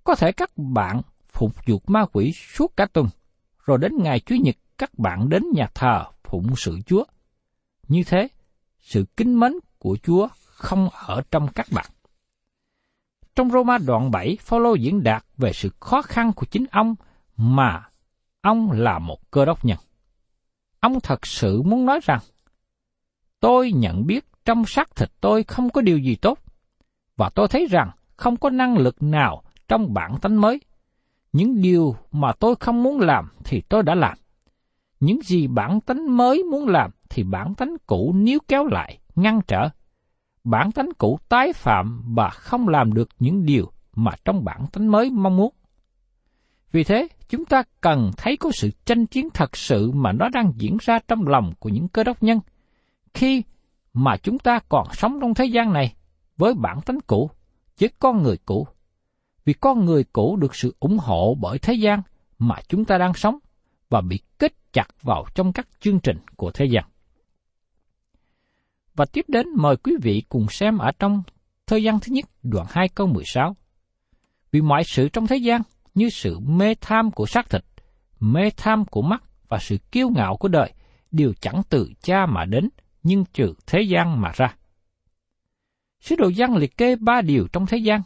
Có 0.04 0.14
thể 0.14 0.32
các 0.32 0.50
bạn 0.56 1.00
phục 1.28 1.66
vụ 1.66 1.80
ma 1.86 2.04
quỷ 2.12 2.32
suốt 2.32 2.76
cả 2.76 2.86
tuần, 2.92 3.08
rồi 3.66 3.78
đến 3.78 3.92
ngày 4.02 4.20
Chủ 4.20 4.34
nhật 4.34 4.56
các 4.78 4.98
bạn 4.98 5.28
đến 5.28 5.42
nhà 5.54 5.66
thờ 5.74 6.04
phụng 6.24 6.56
sự 6.56 6.78
Chúa. 6.86 7.04
Như 7.88 8.02
thế, 8.06 8.28
sự 8.78 9.04
kính 9.16 9.40
mến 9.40 9.52
của 9.78 9.96
Chúa 10.02 10.28
không 10.44 10.88
ở 10.88 11.22
trong 11.30 11.48
các 11.48 11.66
bạn. 11.70 11.86
Trong 13.34 13.50
Roma 13.50 13.78
đoạn 13.78 14.10
7, 14.10 14.36
Phaolô 14.40 14.74
diễn 14.74 15.02
đạt 15.02 15.24
về 15.36 15.52
sự 15.52 15.70
khó 15.80 16.02
khăn 16.02 16.32
của 16.32 16.46
chính 16.46 16.64
ông 16.70 16.94
mà 17.36 17.88
ông 18.40 18.70
là 18.72 18.98
một 18.98 19.30
cơ 19.30 19.44
đốc 19.44 19.64
nhân. 19.64 19.78
Ông 20.80 21.00
thật 21.00 21.26
sự 21.26 21.62
muốn 21.62 21.86
nói 21.86 22.00
rằng, 22.02 22.20
tôi 23.40 23.72
nhận 23.72 24.06
biết 24.06 24.24
trong 24.44 24.64
xác 24.66 24.96
thịt 24.96 25.10
tôi 25.20 25.42
không 25.42 25.70
có 25.70 25.80
điều 25.80 25.98
gì 25.98 26.16
tốt, 26.16 26.38
và 27.16 27.30
tôi 27.34 27.48
thấy 27.48 27.66
rằng 27.66 27.90
không 28.16 28.36
có 28.36 28.50
năng 28.50 28.76
lực 28.78 29.02
nào 29.02 29.42
trong 29.68 29.94
bản 29.94 30.16
tánh 30.22 30.40
mới. 30.40 30.60
Những 31.32 31.62
điều 31.62 31.96
mà 32.12 32.32
tôi 32.32 32.54
không 32.60 32.82
muốn 32.82 33.00
làm 33.00 33.28
thì 33.44 33.60
tôi 33.68 33.82
đã 33.82 33.94
làm. 33.94 34.18
Những 35.00 35.20
gì 35.22 35.46
bản 35.46 35.80
tánh 35.80 36.16
mới 36.16 36.42
muốn 36.42 36.68
làm 36.68 36.90
thì 37.10 37.22
bản 37.22 37.54
tánh 37.54 37.76
cũ 37.86 38.12
níu 38.16 38.38
kéo 38.48 38.66
lại, 38.66 38.98
ngăn 39.14 39.40
trở. 39.46 39.68
Bản 40.44 40.72
tánh 40.72 40.88
cũ 40.98 41.18
tái 41.28 41.52
phạm 41.52 42.02
và 42.14 42.30
không 42.30 42.68
làm 42.68 42.92
được 42.92 43.08
những 43.18 43.44
điều 43.46 43.72
mà 43.94 44.12
trong 44.24 44.44
bản 44.44 44.66
tánh 44.72 44.90
mới 44.90 45.10
mong 45.10 45.36
muốn. 45.36 45.54
Vì 46.72 46.84
thế, 46.84 47.08
chúng 47.28 47.44
ta 47.44 47.62
cần 47.80 48.10
thấy 48.16 48.36
có 48.36 48.50
sự 48.54 48.70
tranh 48.84 49.06
chiến 49.06 49.28
thật 49.34 49.56
sự 49.56 49.90
mà 49.90 50.12
nó 50.12 50.28
đang 50.28 50.52
diễn 50.56 50.76
ra 50.80 50.98
trong 51.08 51.26
lòng 51.26 51.52
của 51.58 51.68
những 51.68 51.88
cơ 51.88 52.04
đốc 52.04 52.22
nhân, 52.22 52.40
khi 53.14 53.42
mà 53.92 54.16
chúng 54.16 54.38
ta 54.38 54.58
còn 54.68 54.86
sống 54.92 55.18
trong 55.20 55.34
thế 55.34 55.44
gian 55.44 55.72
này 55.72 55.94
với 56.36 56.54
bản 56.54 56.80
tính 56.86 56.98
cũ, 57.06 57.30
với 57.80 57.90
con 57.98 58.22
người 58.22 58.36
cũ. 58.44 58.66
Vì 59.44 59.52
con 59.52 59.84
người 59.84 60.04
cũ 60.04 60.36
được 60.36 60.54
sự 60.54 60.74
ủng 60.80 60.98
hộ 60.98 61.36
bởi 61.40 61.58
thế 61.58 61.74
gian 61.74 62.02
mà 62.38 62.56
chúng 62.68 62.84
ta 62.84 62.98
đang 62.98 63.14
sống 63.14 63.38
và 63.88 64.00
bị 64.00 64.18
kết 64.38 64.52
chặt 64.72 64.86
vào 65.02 65.24
trong 65.34 65.52
các 65.52 65.68
chương 65.80 66.00
trình 66.00 66.18
của 66.36 66.50
thế 66.50 66.64
gian. 66.64 66.84
Và 68.94 69.04
tiếp 69.04 69.24
đến 69.28 69.46
mời 69.56 69.76
quý 69.76 69.92
vị 70.02 70.22
cùng 70.28 70.46
xem 70.48 70.78
ở 70.78 70.90
trong 70.98 71.22
thời 71.66 71.82
gian 71.82 72.00
thứ 72.00 72.12
nhất 72.12 72.24
đoạn 72.42 72.66
2 72.70 72.88
câu 72.88 73.06
16. 73.06 73.56
Vì 74.52 74.60
mọi 74.60 74.84
sự 74.84 75.08
trong 75.08 75.26
thế 75.26 75.36
gian 75.36 75.62
như 76.00 76.10
sự 76.10 76.38
mê 76.38 76.74
tham 76.80 77.10
của 77.10 77.26
xác 77.26 77.50
thịt, 77.50 77.64
mê 78.20 78.50
tham 78.56 78.84
của 78.84 79.02
mắt 79.02 79.22
và 79.48 79.58
sự 79.58 79.78
kiêu 79.92 80.08
ngạo 80.08 80.36
của 80.36 80.48
đời 80.48 80.72
đều 81.10 81.32
chẳng 81.40 81.62
từ 81.68 81.90
cha 82.02 82.26
mà 82.26 82.44
đến, 82.44 82.68
nhưng 83.02 83.24
trừ 83.32 83.54
thế 83.66 83.82
gian 83.82 84.20
mà 84.20 84.32
ra. 84.34 84.54
Sứ 86.00 86.16
đồ 86.16 86.30
văn 86.36 86.56
liệt 86.56 86.76
kê 86.76 86.96
ba 86.96 87.20
điều 87.20 87.48
trong 87.52 87.66
thế 87.66 87.78
gian. 87.78 88.02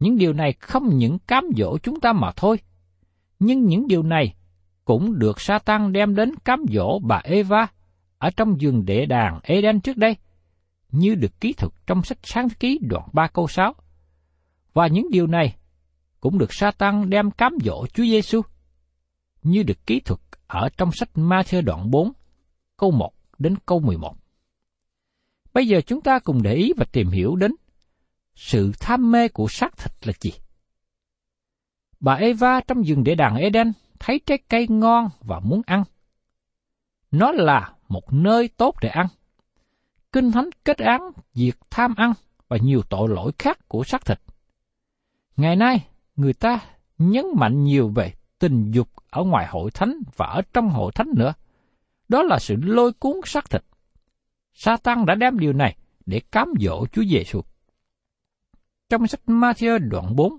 Những 0.00 0.16
điều 0.16 0.32
này 0.32 0.52
không 0.52 0.98
những 0.98 1.18
cám 1.18 1.44
dỗ 1.56 1.78
chúng 1.78 2.00
ta 2.00 2.12
mà 2.12 2.30
thôi, 2.36 2.58
nhưng 3.38 3.66
những 3.66 3.86
điều 3.86 4.02
này 4.02 4.34
cũng 4.84 5.18
được 5.18 5.40
sa 5.40 5.58
tăng 5.58 5.92
đem 5.92 6.14
đến 6.14 6.34
cám 6.44 6.64
dỗ 6.72 6.98
bà 6.98 7.20
Eva 7.24 7.66
ở 8.18 8.30
trong 8.36 8.60
giường 8.60 8.84
đệ 8.84 9.06
đàn 9.06 9.40
Eden 9.42 9.80
trước 9.80 9.96
đây, 9.96 10.16
như 10.90 11.14
được 11.14 11.40
ký 11.40 11.52
thực 11.52 11.74
trong 11.86 12.02
sách 12.02 12.18
sáng 12.22 12.48
ký 12.48 12.78
đoạn 12.82 13.08
3 13.12 13.26
câu 13.26 13.48
6. 13.48 13.74
Và 14.72 14.86
những 14.86 15.10
điều 15.10 15.26
này 15.26 15.56
cũng 16.22 16.38
được 16.38 16.52
Satan 16.54 17.10
đem 17.10 17.30
cám 17.30 17.56
dỗ 17.64 17.86
Chúa 17.86 18.02
Giêsu, 18.02 18.42
như 19.42 19.62
được 19.62 19.86
ký 19.86 20.00
thuật 20.00 20.20
ở 20.46 20.68
trong 20.76 20.92
sách 20.92 21.08
Matthew 21.14 21.62
đoạn 21.62 21.90
4, 21.90 22.12
câu 22.76 22.90
1 22.90 23.12
đến 23.38 23.54
câu 23.66 23.80
11. 23.80 24.16
Bây 25.54 25.66
giờ 25.66 25.80
chúng 25.80 26.00
ta 26.00 26.18
cùng 26.18 26.42
để 26.42 26.54
ý 26.54 26.72
và 26.76 26.84
tìm 26.92 27.08
hiểu 27.08 27.36
đến 27.36 27.54
sự 28.34 28.72
tham 28.80 29.10
mê 29.10 29.28
của 29.28 29.46
xác 29.48 29.76
thịt 29.76 30.06
là 30.06 30.12
gì. 30.20 30.32
Bà 32.00 32.14
Eva 32.14 32.60
trong 32.60 32.82
rừng 32.82 33.04
địa 33.04 33.14
đàng 33.14 33.36
Eden 33.36 33.72
thấy 33.98 34.20
trái 34.26 34.38
cây 34.48 34.66
ngon 34.70 35.08
và 35.20 35.40
muốn 35.40 35.62
ăn. 35.66 35.84
Nó 37.10 37.32
là 37.32 37.72
một 37.88 38.12
nơi 38.12 38.48
tốt 38.48 38.74
để 38.80 38.88
ăn. 38.88 39.06
Kinh 40.12 40.32
Thánh 40.32 40.50
kết 40.64 40.78
án 40.78 41.00
việc 41.34 41.56
tham 41.70 41.94
ăn 41.96 42.12
và 42.48 42.56
nhiều 42.56 42.82
tội 42.90 43.08
lỗi 43.08 43.32
khác 43.38 43.58
của 43.68 43.84
xác 43.84 44.06
thịt. 44.06 44.20
Ngày 45.36 45.56
nay, 45.56 45.86
người 46.16 46.32
ta 46.32 46.60
nhấn 46.98 47.26
mạnh 47.36 47.64
nhiều 47.64 47.88
về 47.88 48.12
tình 48.38 48.70
dục 48.70 48.88
ở 49.10 49.24
ngoài 49.24 49.46
hội 49.46 49.70
thánh 49.70 49.94
và 50.16 50.26
ở 50.26 50.42
trong 50.52 50.68
hội 50.68 50.92
thánh 50.94 51.08
nữa. 51.16 51.34
Đó 52.08 52.22
là 52.22 52.38
sự 52.38 52.56
lôi 52.62 52.92
cuốn 52.92 53.12
xác 53.24 53.50
thịt. 53.50 53.64
Satan 54.54 55.06
đã 55.06 55.14
đem 55.14 55.38
điều 55.38 55.52
này 55.52 55.76
để 56.06 56.20
cám 56.32 56.52
dỗ 56.60 56.86
Chúa 56.86 57.02
Giêsu. 57.04 57.40
Trong 58.88 59.06
sách 59.06 59.20
Matthew 59.26 59.78
đoạn 59.88 60.16
4, 60.16 60.32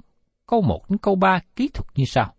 câu 0.47 0.61
1 0.61 0.89
đến 0.89 0.97
câu 0.97 1.15
3 1.15 1.39
ký 1.55 1.67
thuật 1.67 1.87
như 1.95 2.05
sau. 2.05 2.33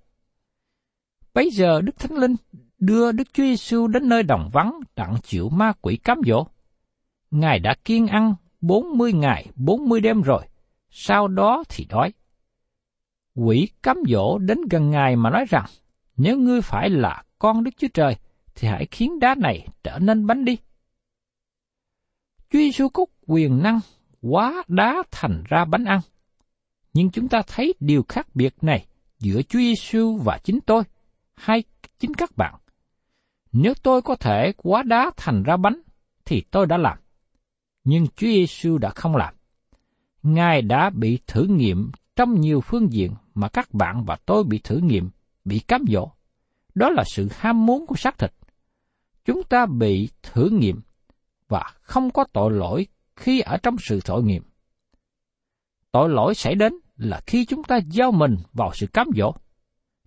Bây 1.34 1.50
giờ 1.50 1.80
Đức 1.80 1.98
Thánh 1.98 2.18
Linh 2.18 2.36
đưa 2.78 3.12
Đức 3.12 3.28
Chúa 3.32 3.42
Giêsu 3.42 3.86
đến 3.86 4.08
nơi 4.08 4.22
đồng 4.22 4.50
vắng 4.52 4.80
đặng 4.96 5.16
chịu 5.22 5.48
ma 5.48 5.72
quỷ 5.80 5.96
cám 5.96 6.18
dỗ. 6.26 6.46
Ngài 7.30 7.58
đã 7.58 7.74
kiên 7.84 8.06
ăn 8.06 8.34
40 8.60 9.12
ngày 9.12 9.46
40 9.56 10.00
đêm 10.00 10.22
rồi, 10.22 10.46
sau 10.90 11.28
đó 11.28 11.64
thì 11.68 11.86
đói 11.90 12.12
quỷ 13.34 13.68
cám 13.82 13.96
dỗ 14.08 14.38
đến 14.38 14.58
gần 14.70 14.90
Ngài 14.90 15.16
mà 15.16 15.30
nói 15.30 15.44
rằng, 15.48 15.66
nếu 16.16 16.38
ngươi 16.38 16.60
phải 16.60 16.90
là 16.90 17.22
con 17.38 17.64
Đức 17.64 17.70
Chúa 17.76 17.88
Trời, 17.94 18.16
thì 18.54 18.68
hãy 18.68 18.86
khiến 18.90 19.18
đá 19.18 19.34
này 19.34 19.68
trở 19.82 19.98
nên 19.98 20.26
bánh 20.26 20.44
đi. 20.44 20.56
Chúa 22.50 22.58
Giêsu 22.58 22.88
có 22.88 23.04
quyền 23.26 23.62
năng 23.62 23.80
quá 24.20 24.62
đá 24.68 25.02
thành 25.10 25.44
ra 25.48 25.64
bánh 25.64 25.84
ăn. 25.84 26.00
Nhưng 26.92 27.10
chúng 27.10 27.28
ta 27.28 27.42
thấy 27.46 27.74
điều 27.80 28.04
khác 28.08 28.26
biệt 28.34 28.54
này 28.62 28.86
giữa 29.18 29.42
Chúa 29.42 29.58
Giêsu 29.58 30.16
và 30.16 30.38
chính 30.44 30.60
tôi, 30.60 30.82
hay 31.34 31.62
chính 31.98 32.14
các 32.14 32.36
bạn. 32.36 32.54
Nếu 33.52 33.74
tôi 33.82 34.02
có 34.02 34.16
thể 34.16 34.52
quá 34.56 34.82
đá 34.82 35.10
thành 35.16 35.42
ra 35.42 35.56
bánh, 35.56 35.80
thì 36.24 36.42
tôi 36.50 36.66
đã 36.66 36.76
làm. 36.76 36.98
Nhưng 37.84 38.06
Chúa 38.06 38.26
Giêsu 38.26 38.78
đã 38.78 38.90
không 38.90 39.16
làm. 39.16 39.34
Ngài 40.22 40.62
đã 40.62 40.90
bị 40.90 41.18
thử 41.26 41.44
nghiệm 41.44 41.90
trong 42.16 42.40
nhiều 42.40 42.60
phương 42.60 42.92
diện 42.92 43.14
mà 43.34 43.48
các 43.48 43.74
bạn 43.74 44.04
và 44.04 44.16
tôi 44.26 44.44
bị 44.44 44.58
thử 44.58 44.78
nghiệm, 44.78 45.10
bị 45.44 45.58
cám 45.58 45.84
dỗ. 45.88 46.10
Đó 46.74 46.90
là 46.90 47.04
sự 47.06 47.28
ham 47.32 47.66
muốn 47.66 47.86
của 47.86 47.96
xác 47.96 48.18
thịt. 48.18 48.32
Chúng 49.24 49.42
ta 49.42 49.66
bị 49.66 50.08
thử 50.22 50.48
nghiệm 50.48 50.80
và 51.48 51.72
không 51.80 52.10
có 52.10 52.24
tội 52.32 52.52
lỗi 52.52 52.86
khi 53.16 53.40
ở 53.40 53.56
trong 53.56 53.76
sự 53.78 54.00
tội 54.04 54.22
nghiệm. 54.22 54.42
Tội 55.92 56.08
lỗi 56.08 56.34
xảy 56.34 56.54
đến 56.54 56.72
là 56.96 57.20
khi 57.26 57.44
chúng 57.44 57.64
ta 57.64 57.78
giao 57.90 58.12
mình 58.12 58.36
vào 58.52 58.70
sự 58.74 58.86
cám 58.86 59.06
dỗ. 59.16 59.34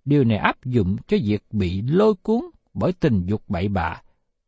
Điều 0.04 0.24
này 0.24 0.38
áp 0.38 0.64
dụng 0.64 0.96
cho 1.06 1.16
việc 1.24 1.42
bị 1.50 1.82
lôi 1.82 2.14
cuốn 2.14 2.40
bởi 2.74 2.92
tình 2.92 3.26
dục 3.26 3.42
bậy 3.48 3.68
bạ 3.68 4.02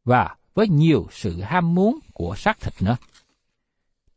và 0.05 0.37
với 0.55 0.69
nhiều 0.69 1.07
sự 1.11 1.41
ham 1.41 1.75
muốn 1.75 1.99
của 2.13 2.35
xác 2.37 2.61
thịt 2.61 2.83
nữa. 2.83 2.97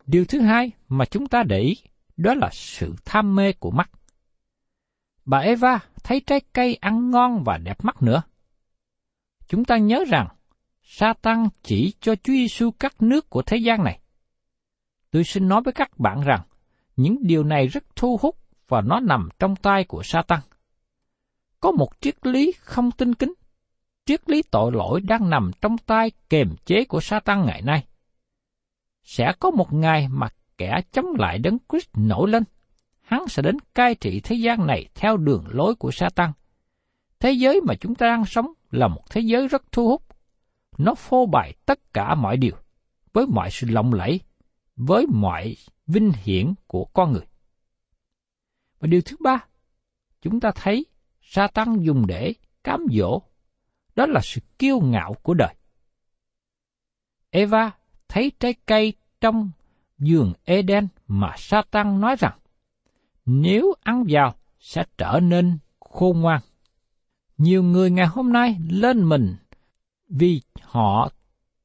Điều 0.05 0.25
thứ 0.25 0.39
hai 0.39 0.71
mà 0.89 1.05
chúng 1.05 1.27
ta 1.27 1.43
để 1.47 1.59
ý 1.59 1.75
đó 2.17 2.33
là 2.33 2.49
sự 2.51 2.95
tham 3.05 3.35
mê 3.35 3.53
của 3.53 3.71
mắt. 3.71 3.91
Bà 5.25 5.37
Eva 5.37 5.79
thấy 6.03 6.19
trái 6.19 6.41
cây 6.53 6.75
ăn 6.75 7.11
ngon 7.11 7.43
và 7.43 7.57
đẹp 7.57 7.85
mắt 7.85 8.01
nữa. 8.01 8.21
Chúng 9.47 9.65
ta 9.65 9.77
nhớ 9.77 10.03
rằng, 10.07 10.27
Satan 10.83 11.47
chỉ 11.63 11.93
cho 11.99 12.15
Chúa 12.15 12.33
Giêsu 12.33 12.71
các 12.79 13.01
nước 13.01 13.29
của 13.29 13.41
thế 13.41 13.57
gian 13.57 13.83
này. 13.83 13.99
Tôi 15.11 15.23
xin 15.23 15.47
nói 15.47 15.61
với 15.61 15.73
các 15.73 15.99
bạn 15.99 16.21
rằng, 16.21 16.41
những 16.95 17.17
điều 17.21 17.43
này 17.43 17.67
rất 17.67 17.83
thu 17.95 18.17
hút 18.21 18.37
và 18.67 18.81
nó 18.81 18.99
nằm 18.99 19.29
trong 19.39 19.55
tay 19.55 19.83
của 19.83 20.03
Satan. 20.03 20.39
Có 21.59 21.71
một 21.71 22.01
triết 22.01 22.27
lý 22.27 22.51
không 22.59 22.91
tinh 22.91 23.13
kính. 23.13 23.33
Triết 24.05 24.29
lý 24.29 24.41
tội 24.51 24.71
lỗi 24.71 25.01
đang 25.01 25.29
nằm 25.29 25.51
trong 25.61 25.77
tay 25.77 26.11
kềm 26.29 26.55
chế 26.65 26.85
của 26.85 26.99
Satan 27.01 27.45
ngày 27.45 27.61
nay. 27.61 27.85
Sẽ 29.03 29.33
có 29.39 29.51
một 29.51 29.73
ngày 29.73 30.07
mà 30.07 30.29
kẻ 30.57 30.81
chống 30.91 31.05
lại 31.19 31.39
đấng 31.39 31.57
Christ 31.69 31.89
nổi 31.93 32.29
lên. 32.29 32.43
Hắn 33.01 33.27
sẽ 33.27 33.41
đến 33.41 33.57
cai 33.75 33.95
trị 33.95 34.19
thế 34.23 34.35
gian 34.35 34.67
này 34.67 34.89
theo 34.95 35.17
đường 35.17 35.45
lối 35.49 35.75
của 35.75 35.91
Satan. 35.91 36.31
Thế 37.19 37.31
giới 37.31 37.61
mà 37.61 37.75
chúng 37.75 37.95
ta 37.95 38.07
đang 38.07 38.25
sống 38.25 38.53
là 38.71 38.87
một 38.87 39.09
thế 39.09 39.21
giới 39.21 39.47
rất 39.47 39.71
thu 39.71 39.87
hút. 39.87 40.03
Nó 40.77 40.95
phô 40.95 41.25
bày 41.25 41.53
tất 41.65 41.93
cả 41.93 42.15
mọi 42.15 42.37
điều, 42.37 42.55
với 43.13 43.25
mọi 43.27 43.51
sự 43.51 43.67
lộng 43.67 43.93
lẫy, 43.93 44.19
với 44.75 45.05
mọi 45.09 45.55
vinh 45.87 46.11
hiển 46.23 46.53
của 46.67 46.85
con 46.85 47.11
người. 47.11 47.25
Và 48.79 48.87
điều 48.87 49.01
thứ 49.01 49.15
ba, 49.19 49.45
chúng 50.21 50.39
ta 50.39 50.51
thấy 50.55 50.85
Satan 51.21 51.79
dùng 51.81 52.07
để 52.07 52.33
cám 52.63 52.85
dỗ, 52.91 53.21
đó 53.95 54.05
là 54.05 54.19
sự 54.23 54.41
kiêu 54.59 54.79
ngạo 54.79 55.13
của 55.13 55.33
đời. 55.33 55.55
Eva 57.29 57.71
thấy 58.07 58.31
trái 58.39 58.53
cây 58.65 58.93
trong 59.21 59.51
giường 59.99 60.33
Eden 60.43 60.87
mà 61.07 61.33
Satan 61.37 62.01
nói 62.01 62.15
rằng 62.19 62.37
nếu 63.25 63.73
ăn 63.83 64.05
vào 64.09 64.35
sẽ 64.59 64.83
trở 64.97 65.19
nên 65.23 65.57
khôn 65.79 66.21
ngoan. 66.21 66.41
Nhiều 67.37 67.63
người 67.63 67.91
ngày 67.91 68.07
hôm 68.07 68.33
nay 68.33 68.57
lên 68.69 69.09
mình 69.09 69.35
vì 70.09 70.41
họ 70.61 71.09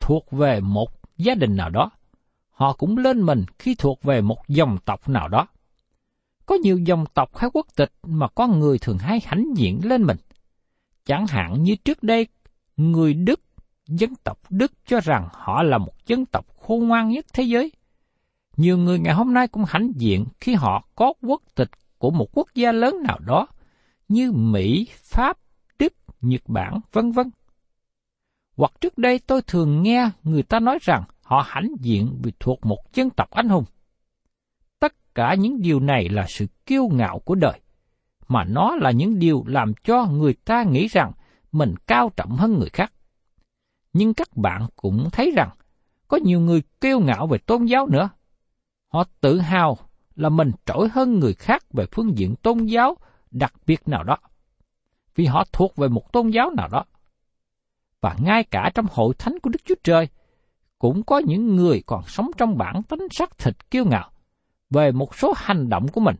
thuộc 0.01 0.31
về 0.31 0.61
một 0.61 0.91
gia 1.17 1.35
đình 1.35 1.57
nào 1.57 1.71
đó. 1.71 1.91
Họ 2.51 2.73
cũng 2.73 2.99
lên 2.99 3.23
mình 3.23 3.45
khi 3.59 3.75
thuộc 3.75 4.03
về 4.03 4.21
một 4.21 4.49
dòng 4.49 4.79
tộc 4.85 5.09
nào 5.09 5.29
đó. 5.29 5.47
Có 6.47 6.55
nhiều 6.63 6.79
dòng 6.79 7.05
tộc 7.15 7.37
hay 7.37 7.51
quốc 7.53 7.67
tịch 7.77 7.93
mà 8.03 8.29
có 8.29 8.47
người 8.47 8.79
thường 8.79 8.99
hay 8.99 9.21
hãnh 9.25 9.45
diện 9.57 9.81
lên 9.85 10.03
mình. 10.03 10.17
Chẳng 11.05 11.27
hạn 11.27 11.63
như 11.63 11.77
trước 11.77 12.03
đây, 12.03 12.27
người 12.77 13.15
Đức, 13.15 13.41
dân 13.87 14.15
tộc 14.25 14.39
Đức 14.51 14.73
cho 14.87 15.01
rằng 15.01 15.29
họ 15.33 15.63
là 15.63 15.79
một 15.79 16.07
dân 16.07 16.27
tộc 16.27 16.47
khôn 16.57 16.89
ngoan 16.89 17.09
nhất 17.09 17.27
thế 17.33 17.43
giới. 17.43 17.73
Nhiều 18.59 18.79
người 18.79 18.99
ngày 18.99 19.15
hôm 19.15 19.35
nay 19.35 19.49
cũng 19.49 19.65
hãnh 19.69 19.93
diện 19.97 20.27
khi 20.41 20.55
họ 20.55 20.89
có 20.95 21.13
quốc 21.23 21.43
tịch 21.55 21.71
của 21.99 22.11
một 22.11 22.27
quốc 22.33 22.49
gia 22.55 22.73
lớn 22.73 22.97
nào 23.03 23.19
đó 23.19 23.47
như 24.09 24.33
Mỹ, 24.33 24.89
Pháp, 25.03 25.39
Đức, 25.79 25.93
Nhật 26.21 26.43
Bản, 26.47 26.81
vân 26.93 27.13
vân. 27.13 27.31
Hoặc 28.57 28.73
trước 28.81 28.99
đây 28.99 29.19
tôi 29.19 29.43
thường 29.43 29.83
nghe 29.83 30.11
người 30.23 30.43
ta 30.43 30.61
nói 30.61 30.79
rằng 30.83 31.05
họ 31.23 31.45
hãnh 31.47 31.69
diện 31.81 32.19
vì 32.23 32.33
thuộc 32.41 32.67
một 32.67 32.95
dân 32.95 33.11
tộc 33.11 33.31
anh 33.31 33.49
hùng. 33.49 33.65
Tất 34.81 35.15
cả 35.15 35.35
những 35.35 35.61
điều 35.61 35.81
này 35.81 36.09
là 36.09 36.27
sự 36.29 36.47
kiêu 36.67 36.89
ngạo 36.93 37.19
của 37.19 37.35
đời, 37.35 37.61
mà 38.29 38.45
nó 38.45 38.77
là 38.77 38.91
những 38.91 39.19
điều 39.19 39.45
làm 39.47 39.73
cho 39.85 40.07
người 40.07 40.35
ta 40.45 40.63
nghĩ 40.63 40.87
rằng 40.87 41.13
mình 41.53 41.75
cao 41.87 42.11
trọng 42.17 42.37
hơn 42.37 42.59
người 42.59 42.71
khác. 42.73 42.93
Nhưng 43.93 44.15
các 44.15 44.37
bạn 44.37 44.67
cũng 44.77 45.09
thấy 45.13 45.33
rằng, 45.37 45.51
có 46.09 46.17
nhiều 46.25 46.41
người 46.41 46.63
kiêu 46.81 47.01
ngạo 47.01 47.27
về 47.27 47.39
tôn 47.39 47.65
giáo 47.65 47.87
nữa. 47.87 48.09
Họ 48.89 49.05
tự 49.21 49.41
hào 49.41 49.79
là 50.17 50.29
mình 50.29 50.53
trỗi 50.67 50.89
hơn 50.89 51.19
người 51.19 51.35
khác 51.35 51.65
về 51.73 51.87
phương 51.93 52.19
diện 52.19 52.35
tôn 52.37 52.67
giáo 52.67 52.97
đặc 53.31 53.53
biệt 53.67 53.89
nào 53.89 54.05
đó. 54.05 54.17
Vì 55.15 55.27
họ 55.27 55.45
thuộc 55.53 55.77
về 55.77 55.89
một 55.89 56.13
tôn 56.13 56.31
giáo 56.31 56.51
nào 56.51 56.69
đó. 56.69 56.85
Và 58.01 58.17
ngay 58.19 58.45
cả 58.45 58.71
trong 58.75 58.87
hội 58.93 59.15
thánh 59.19 59.39
của 59.39 59.51
Đức 59.51 59.61
Chúa 59.65 59.75
Trời, 59.85 60.09
cũng 60.79 61.03
có 61.03 61.19
những 61.19 61.57
người 61.57 61.83
còn 61.87 62.03
sống 62.07 62.31
trong 62.37 62.59
bản 62.59 62.83
tính 62.83 63.07
xác 63.11 63.39
thịt 63.39 63.71
kiêu 63.71 63.85
ngạo 63.85 64.11
về 64.71 64.93
một 64.93 65.17
số 65.17 65.33
hành 65.37 65.69
động 65.69 65.89
của 65.89 66.01
mình. 66.01 66.17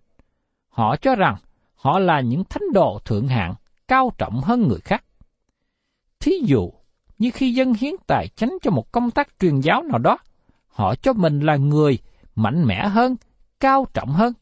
Họ 0.69 0.97
cho 0.97 1.15
rằng 1.15 1.37
họ 1.75 1.99
là 1.99 2.21
những 2.21 2.45
thánh 2.45 2.73
đồ 2.73 2.99
thượng 3.05 3.29
hạng, 3.29 3.55
cao 3.89 4.13
trọng 4.19 4.41
hơn 4.41 4.69
người 4.69 4.81
khác. 4.81 5.05
Thí 6.21 6.33
dụ, 6.45 6.73
như 7.19 7.31
khi 7.35 7.55
dân 7.55 7.75
hiến 7.75 7.95
tài 8.07 8.29
chánh 8.29 8.51
cho 8.63 8.71
một 8.71 8.93
công 8.93 9.11
tác 9.11 9.29
truyền 9.41 9.61
giáo 9.61 9.83
nào 9.83 9.99
đó, 9.99 10.19
họ 10.69 10.95
cho 10.95 11.13
mình 11.13 11.41
là 11.41 11.57
người 11.57 11.99
mạnh 12.39 12.65
mẽ 12.67 12.89
hơn, 12.89 13.17
cao 13.61 13.87
trọng 13.95 14.11
hơn. 14.11 14.33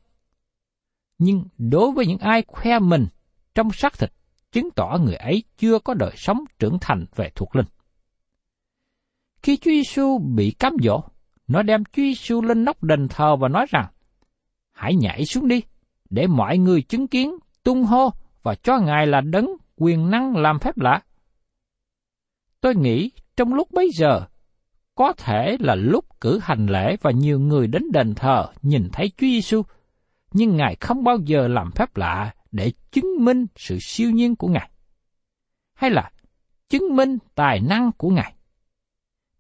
Nhưng 1.18 1.44
đối 1.58 1.92
với 1.92 2.06
những 2.06 2.18
ai 2.18 2.44
khoe 2.46 2.78
mình 2.78 3.06
trong 3.54 3.72
xác 3.72 3.98
thịt, 3.98 4.12
chứng 4.52 4.70
tỏ 4.70 4.98
người 5.04 5.14
ấy 5.14 5.44
chưa 5.58 5.78
có 5.78 5.94
đời 5.94 6.12
sống 6.16 6.38
trưởng 6.58 6.78
thành 6.80 7.06
về 7.14 7.30
thuộc 7.34 7.56
linh. 7.56 7.66
Khi 9.42 9.56
Chúa 9.56 9.70
Giêsu 9.70 10.18
bị 10.18 10.50
cám 10.50 10.72
dỗ, 10.82 11.00
nó 11.48 11.62
đem 11.62 11.84
Chúa 11.84 12.02
Giêsu 12.02 12.42
lên 12.42 12.64
nóc 12.64 12.82
đền 12.82 13.08
thờ 13.08 13.36
và 13.40 13.48
nói 13.48 13.66
rằng, 13.70 13.86
hãy 14.72 14.94
nhảy 14.94 15.24
xuống 15.24 15.48
đi, 15.48 15.62
để 16.10 16.26
mọi 16.26 16.58
người 16.58 16.82
chứng 16.82 17.08
kiến, 17.08 17.36
tung 17.62 17.84
hô 17.84 18.10
và 18.42 18.54
cho 18.54 18.78
Ngài 18.78 19.06
là 19.06 19.20
đấng 19.20 19.50
quyền 19.76 20.10
năng 20.10 20.36
làm 20.36 20.58
phép 20.58 20.78
lạ. 20.78 21.02
Tôi 22.60 22.74
nghĩ 22.76 23.10
trong 23.36 23.54
lúc 23.54 23.68
bấy 23.72 23.90
giờ, 23.94 24.26
có 24.96 25.12
thể 25.12 25.56
là 25.60 25.74
lúc 25.74 26.20
cử 26.20 26.38
hành 26.42 26.66
lễ 26.66 26.96
và 27.00 27.10
nhiều 27.10 27.40
người 27.40 27.66
đến 27.66 27.82
đền 27.92 28.14
thờ 28.14 28.46
nhìn 28.62 28.88
thấy 28.92 29.08
Chúa 29.08 29.26
Giêsu, 29.26 29.62
nhưng 30.32 30.56
Ngài 30.56 30.76
không 30.80 31.04
bao 31.04 31.18
giờ 31.24 31.48
làm 31.48 31.70
phép 31.72 31.96
lạ 31.96 32.34
để 32.52 32.72
chứng 32.92 33.24
minh 33.24 33.46
sự 33.56 33.78
siêu 33.80 34.10
nhiên 34.10 34.36
của 34.36 34.48
Ngài. 34.48 34.70
Hay 35.74 35.90
là 35.90 36.10
chứng 36.68 36.96
minh 36.96 37.18
tài 37.34 37.60
năng 37.60 37.92
của 37.92 38.10
Ngài. 38.10 38.34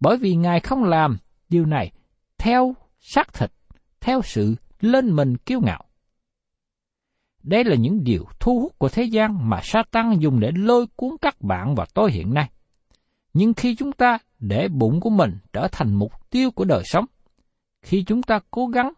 Bởi 0.00 0.16
vì 0.16 0.36
Ngài 0.36 0.60
không 0.60 0.84
làm 0.84 1.18
điều 1.48 1.66
này 1.66 1.92
theo 2.38 2.74
xác 2.98 3.32
thịt, 3.32 3.52
theo 4.00 4.22
sự 4.22 4.54
lên 4.80 5.16
mình 5.16 5.36
kiêu 5.36 5.60
ngạo. 5.60 5.84
Đây 7.42 7.64
là 7.64 7.76
những 7.76 8.04
điều 8.04 8.24
thu 8.40 8.60
hút 8.60 8.78
của 8.78 8.88
thế 8.88 9.02
gian 9.02 9.50
mà 9.50 9.60
Satan 9.62 10.18
dùng 10.18 10.40
để 10.40 10.50
lôi 10.54 10.86
cuốn 10.96 11.10
các 11.20 11.42
bạn 11.42 11.74
và 11.74 11.86
tôi 11.94 12.12
hiện 12.12 12.34
nay. 12.34 12.50
Nhưng 13.38 13.54
khi 13.54 13.74
chúng 13.74 13.92
ta 13.92 14.18
để 14.38 14.68
bụng 14.68 15.00
của 15.00 15.10
mình 15.10 15.38
trở 15.52 15.68
thành 15.72 15.94
mục 15.94 16.12
tiêu 16.30 16.50
của 16.50 16.64
đời 16.64 16.82
sống, 16.84 17.04
khi 17.82 18.04
chúng 18.06 18.22
ta 18.22 18.40
cố 18.50 18.66
gắng 18.66 18.92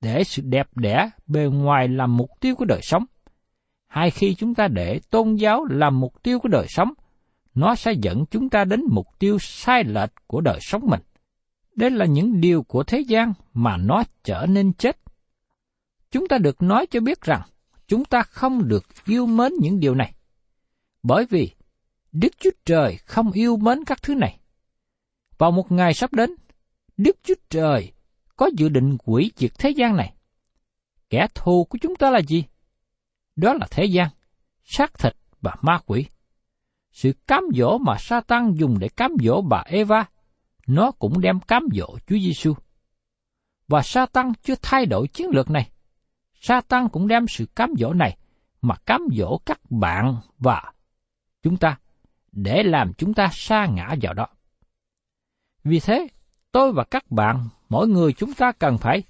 để 0.00 0.24
sự 0.24 0.42
đẹp 0.42 0.68
đẽ 0.76 1.10
bề 1.26 1.44
ngoài 1.44 1.88
làm 1.88 2.16
mục 2.16 2.30
tiêu 2.40 2.56
của 2.56 2.64
đời 2.64 2.80
sống, 2.82 3.04
hay 3.86 4.10
khi 4.10 4.34
chúng 4.34 4.54
ta 4.54 4.68
để 4.68 5.00
tôn 5.10 5.34
giáo 5.34 5.64
làm 5.64 6.00
mục 6.00 6.22
tiêu 6.22 6.40
của 6.40 6.48
đời 6.48 6.66
sống, 6.68 6.92
nó 7.54 7.74
sẽ 7.74 7.92
dẫn 7.92 8.24
chúng 8.30 8.48
ta 8.48 8.64
đến 8.64 8.82
mục 8.90 9.06
tiêu 9.18 9.38
sai 9.40 9.84
lệch 9.84 10.10
của 10.26 10.40
đời 10.40 10.58
sống 10.60 10.82
mình. 10.86 11.00
Đây 11.74 11.90
là 11.90 12.04
những 12.04 12.40
điều 12.40 12.62
của 12.62 12.82
thế 12.82 13.00
gian 13.00 13.32
mà 13.54 13.76
nó 13.76 14.02
trở 14.24 14.46
nên 14.48 14.72
chết. 14.72 14.98
Chúng 16.10 16.28
ta 16.28 16.38
được 16.38 16.62
nói 16.62 16.86
cho 16.90 17.00
biết 17.00 17.20
rằng 17.20 17.42
chúng 17.88 18.04
ta 18.04 18.22
không 18.22 18.68
được 18.68 18.84
yêu 19.06 19.26
mến 19.26 19.52
những 19.60 19.80
điều 19.80 19.94
này. 19.94 20.14
Bởi 21.02 21.26
vì 21.30 21.55
Đức 22.18 22.38
Chúa 22.38 22.50
Trời 22.64 22.96
không 22.96 23.32
yêu 23.32 23.56
mến 23.56 23.84
các 23.84 24.02
thứ 24.02 24.14
này. 24.14 24.38
Vào 25.38 25.50
một 25.50 25.72
ngày 25.72 25.94
sắp 25.94 26.12
đến, 26.12 26.30
Đức 26.96 27.16
Chúa 27.22 27.34
Trời 27.50 27.92
có 28.36 28.50
dự 28.56 28.68
định 28.68 28.96
quỷ 29.04 29.32
diệt 29.36 29.50
thế 29.58 29.70
gian 29.70 29.96
này. 29.96 30.14
Kẻ 31.10 31.26
thù 31.34 31.64
của 31.64 31.78
chúng 31.82 31.96
ta 31.96 32.10
là 32.10 32.18
gì? 32.18 32.44
Đó 33.36 33.54
là 33.54 33.66
thế 33.70 33.84
gian, 33.84 34.08
xác 34.64 34.98
thịt 34.98 35.16
và 35.40 35.54
ma 35.62 35.78
quỷ. 35.86 36.06
Sự 36.92 37.12
cám 37.26 37.44
dỗ 37.54 37.78
mà 37.78 37.96
Satan 37.98 38.54
dùng 38.54 38.78
để 38.78 38.88
cám 38.88 39.12
dỗ 39.22 39.40
bà 39.40 39.62
Eva, 39.66 40.04
nó 40.66 40.90
cũng 40.90 41.20
đem 41.20 41.40
cám 41.40 41.68
dỗ 41.72 41.98
Chúa 42.06 42.18
Giêsu. 42.18 42.54
Và 43.68 43.82
Satan 43.82 44.32
chưa 44.42 44.54
thay 44.62 44.86
đổi 44.86 45.08
chiến 45.08 45.26
lược 45.30 45.50
này. 45.50 45.70
Satan 46.40 46.88
cũng 46.88 47.08
đem 47.08 47.28
sự 47.28 47.46
cám 47.46 47.70
dỗ 47.78 47.92
này 47.92 48.16
mà 48.62 48.74
cám 48.86 49.00
dỗ 49.16 49.38
các 49.46 49.60
bạn 49.70 50.16
và 50.38 50.72
chúng 51.42 51.56
ta 51.56 51.78
để 52.36 52.62
làm 52.62 52.92
chúng 52.98 53.14
ta 53.14 53.28
sa 53.32 53.66
ngã 53.66 53.94
vào 54.02 54.14
đó. 54.14 54.26
Vì 55.64 55.80
thế, 55.80 56.08
tôi 56.52 56.72
và 56.72 56.84
các 56.84 57.10
bạn, 57.10 57.48
mỗi 57.68 57.88
người 57.88 58.12
chúng 58.12 58.34
ta 58.34 58.52
cần 58.52 58.78
phải 58.78 59.02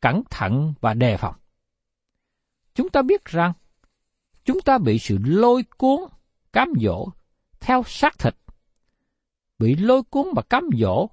cẩn 0.00 0.22
thận 0.30 0.74
và 0.80 0.94
đề 0.94 1.16
phòng. 1.16 1.34
Chúng 2.74 2.88
ta 2.88 3.02
biết 3.02 3.24
rằng, 3.24 3.52
chúng 4.44 4.60
ta 4.60 4.78
bị 4.78 4.98
sự 4.98 5.18
lôi 5.24 5.64
cuốn, 5.76 6.00
cám 6.52 6.72
dỗ 6.80 7.08
theo 7.60 7.82
xác 7.86 8.18
thịt, 8.18 8.34
bị 9.58 9.76
lôi 9.76 10.02
cuốn 10.02 10.26
và 10.36 10.42
cám 10.42 10.64
dỗ 10.78 11.08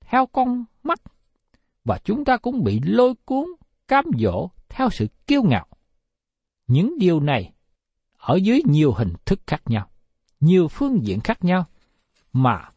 theo 0.00 0.26
con 0.26 0.64
mắt, 0.82 1.00
và 1.84 1.98
chúng 2.04 2.24
ta 2.24 2.36
cũng 2.36 2.64
bị 2.64 2.80
lôi 2.84 3.14
cuốn, 3.24 3.46
cám 3.88 4.04
dỗ 4.18 4.50
theo 4.68 4.90
sự 4.90 5.06
kiêu 5.26 5.42
ngạo. 5.42 5.66
Những 6.66 6.98
điều 6.98 7.20
này 7.20 7.52
ở 8.16 8.36
dưới 8.36 8.62
nhiều 8.64 8.92
hình 8.92 9.12
thức 9.24 9.40
khác 9.46 9.62
nhau, 9.66 9.88
nhiều 10.42 10.68
phương 10.68 11.06
diện 11.06 11.20
khác 11.20 11.44
nhau, 11.44 11.64
mà 12.32 12.68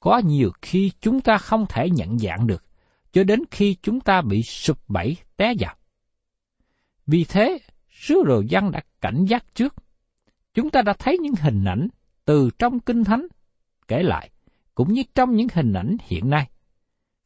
có 0.00 0.18
nhiều 0.18 0.50
khi 0.62 0.92
chúng 1.00 1.20
ta 1.20 1.38
không 1.38 1.66
thể 1.68 1.90
nhận 1.90 2.18
dạng 2.18 2.46
được, 2.46 2.64
cho 3.12 3.24
đến 3.24 3.42
khi 3.50 3.76
chúng 3.82 4.00
ta 4.00 4.22
bị 4.22 4.42
sụp 4.42 4.78
bẫy 4.88 5.16
té 5.36 5.54
vào. 5.58 5.76
Vì 7.06 7.24
thế, 7.24 7.58
sứ 7.90 8.22
đồ 8.26 8.42
dân 8.48 8.70
đã 8.70 8.80
cảnh 9.00 9.24
giác 9.24 9.54
trước. 9.54 9.74
Chúng 10.54 10.70
ta 10.70 10.82
đã 10.82 10.92
thấy 10.98 11.18
những 11.18 11.34
hình 11.40 11.64
ảnh 11.64 11.88
từ 12.24 12.50
trong 12.58 12.80
Kinh 12.80 13.04
Thánh 13.04 13.26
kể 13.88 14.02
lại, 14.02 14.30
cũng 14.74 14.92
như 14.92 15.02
trong 15.14 15.36
những 15.36 15.48
hình 15.52 15.72
ảnh 15.72 15.96
hiện 16.00 16.30
nay. 16.30 16.50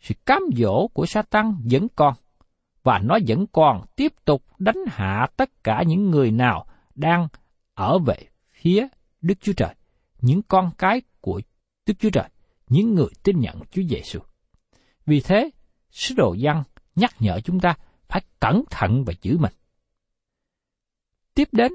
Sự 0.00 0.14
cám 0.26 0.42
dỗ 0.56 0.88
của 0.88 1.06
Satan 1.06 1.56
vẫn 1.70 1.88
còn, 1.96 2.14
và 2.82 2.98
nó 2.98 3.18
vẫn 3.26 3.46
còn 3.46 3.84
tiếp 3.96 4.12
tục 4.24 4.44
đánh 4.58 4.84
hạ 4.88 5.26
tất 5.36 5.64
cả 5.64 5.82
những 5.86 6.10
người 6.10 6.30
nào 6.30 6.66
đang 6.94 7.28
ở 7.74 7.98
về 7.98 8.16
phía 8.52 8.86
Đức 9.24 9.40
Chúa 9.40 9.52
Trời, 9.52 9.74
những 10.20 10.42
con 10.48 10.70
cái 10.78 11.02
của 11.20 11.40
Đức 11.86 11.94
Chúa 11.98 12.10
Trời, 12.10 12.28
những 12.68 12.94
người 12.94 13.08
tin 13.22 13.40
nhận 13.40 13.60
Chúa 13.70 13.82
Giêsu. 13.82 14.20
Vì 15.06 15.20
thế, 15.20 15.50
sứ 15.90 16.14
đồ 16.14 16.34
dân 16.34 16.62
nhắc 16.94 17.14
nhở 17.20 17.40
chúng 17.40 17.60
ta 17.60 17.74
phải 18.08 18.22
cẩn 18.40 18.64
thận 18.70 19.04
và 19.04 19.12
giữ 19.22 19.38
mình. 19.38 19.52
Tiếp 21.34 21.48
đến, 21.52 21.72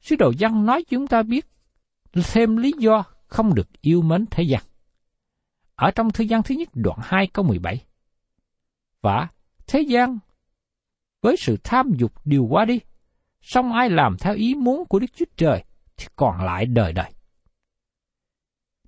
sứ 0.00 0.16
đồ 0.16 0.32
dân 0.38 0.66
nói 0.66 0.84
chúng 0.88 1.06
ta 1.06 1.22
biết 1.22 1.46
thêm 2.32 2.56
lý 2.56 2.72
do 2.78 3.04
không 3.26 3.54
được 3.54 3.68
yêu 3.80 4.02
mến 4.02 4.24
thế 4.30 4.42
gian. 4.42 4.62
Ở 5.74 5.90
trong 5.90 6.10
thư 6.10 6.24
gian 6.24 6.42
thứ 6.42 6.54
nhất 6.54 6.68
đoạn 6.72 6.98
2 7.02 7.26
câu 7.26 7.44
17. 7.44 7.84
Và 9.00 9.28
thế 9.66 9.80
gian 9.80 10.18
với 11.22 11.36
sự 11.36 11.56
tham 11.64 11.92
dục 11.98 12.12
điều 12.24 12.46
qua 12.50 12.64
đi, 12.64 12.80
song 13.40 13.72
ai 13.72 13.90
làm 13.90 14.16
theo 14.18 14.34
ý 14.34 14.54
muốn 14.54 14.84
của 14.84 14.98
Đức 14.98 15.06
Chúa 15.16 15.24
Trời 15.36 15.64
thì 15.96 16.06
còn 16.16 16.44
lại 16.44 16.66
đời 16.66 16.92
đời. 16.92 17.12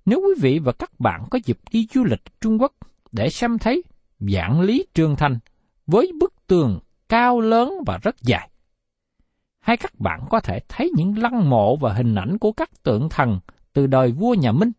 Nếu 0.05 0.19
quý 0.19 0.41
vị 0.41 0.59
và 0.59 0.71
các 0.71 0.99
bạn 0.99 1.25
có 1.31 1.39
dịp 1.45 1.59
đi 1.71 1.87
du 1.93 2.03
lịch 2.03 2.41
Trung 2.41 2.61
Quốc 2.61 2.73
để 3.11 3.29
xem 3.29 3.57
thấy 3.57 3.83
dạng 4.19 4.61
lý 4.61 4.85
trường 4.93 5.15
thành 5.15 5.39
với 5.87 6.11
bức 6.19 6.33
tường 6.47 6.79
cao 7.09 7.41
lớn 7.41 7.73
và 7.85 7.97
rất 7.97 8.15
dài, 8.21 8.49
hay 9.59 9.77
các 9.77 9.99
bạn 9.99 10.21
có 10.29 10.39
thể 10.39 10.59
thấy 10.69 10.91
những 10.95 11.17
lăng 11.17 11.49
mộ 11.49 11.75
và 11.75 11.93
hình 11.93 12.15
ảnh 12.15 12.37
của 12.37 12.51
các 12.51 12.83
tượng 12.83 13.09
thần 13.09 13.39
từ 13.73 13.87
đời 13.87 14.11
vua 14.11 14.33
nhà 14.33 14.51
Minh. 14.51 14.71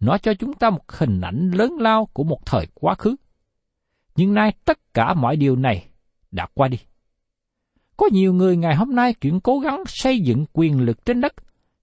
Nó 0.00 0.18
cho 0.18 0.34
chúng 0.34 0.54
ta 0.54 0.70
một 0.70 0.92
hình 0.92 1.20
ảnh 1.20 1.50
lớn 1.50 1.76
lao 1.80 2.06
của 2.06 2.24
một 2.24 2.46
thời 2.46 2.66
quá 2.74 2.94
khứ. 2.94 3.16
Nhưng 4.16 4.34
nay 4.34 4.52
tất 4.64 4.94
cả 4.94 5.14
mọi 5.14 5.36
điều 5.36 5.56
này 5.56 5.88
đã 6.30 6.46
qua 6.54 6.68
đi. 6.68 6.78
Có 7.98 8.08
nhiều 8.12 8.34
người 8.34 8.56
ngày 8.56 8.76
hôm 8.76 8.94
nay 8.94 9.14
chuyện 9.14 9.40
cố 9.40 9.58
gắng 9.58 9.82
xây 9.86 10.20
dựng 10.20 10.44
quyền 10.52 10.80
lực 10.80 11.04
trên 11.04 11.20
đất, 11.20 11.32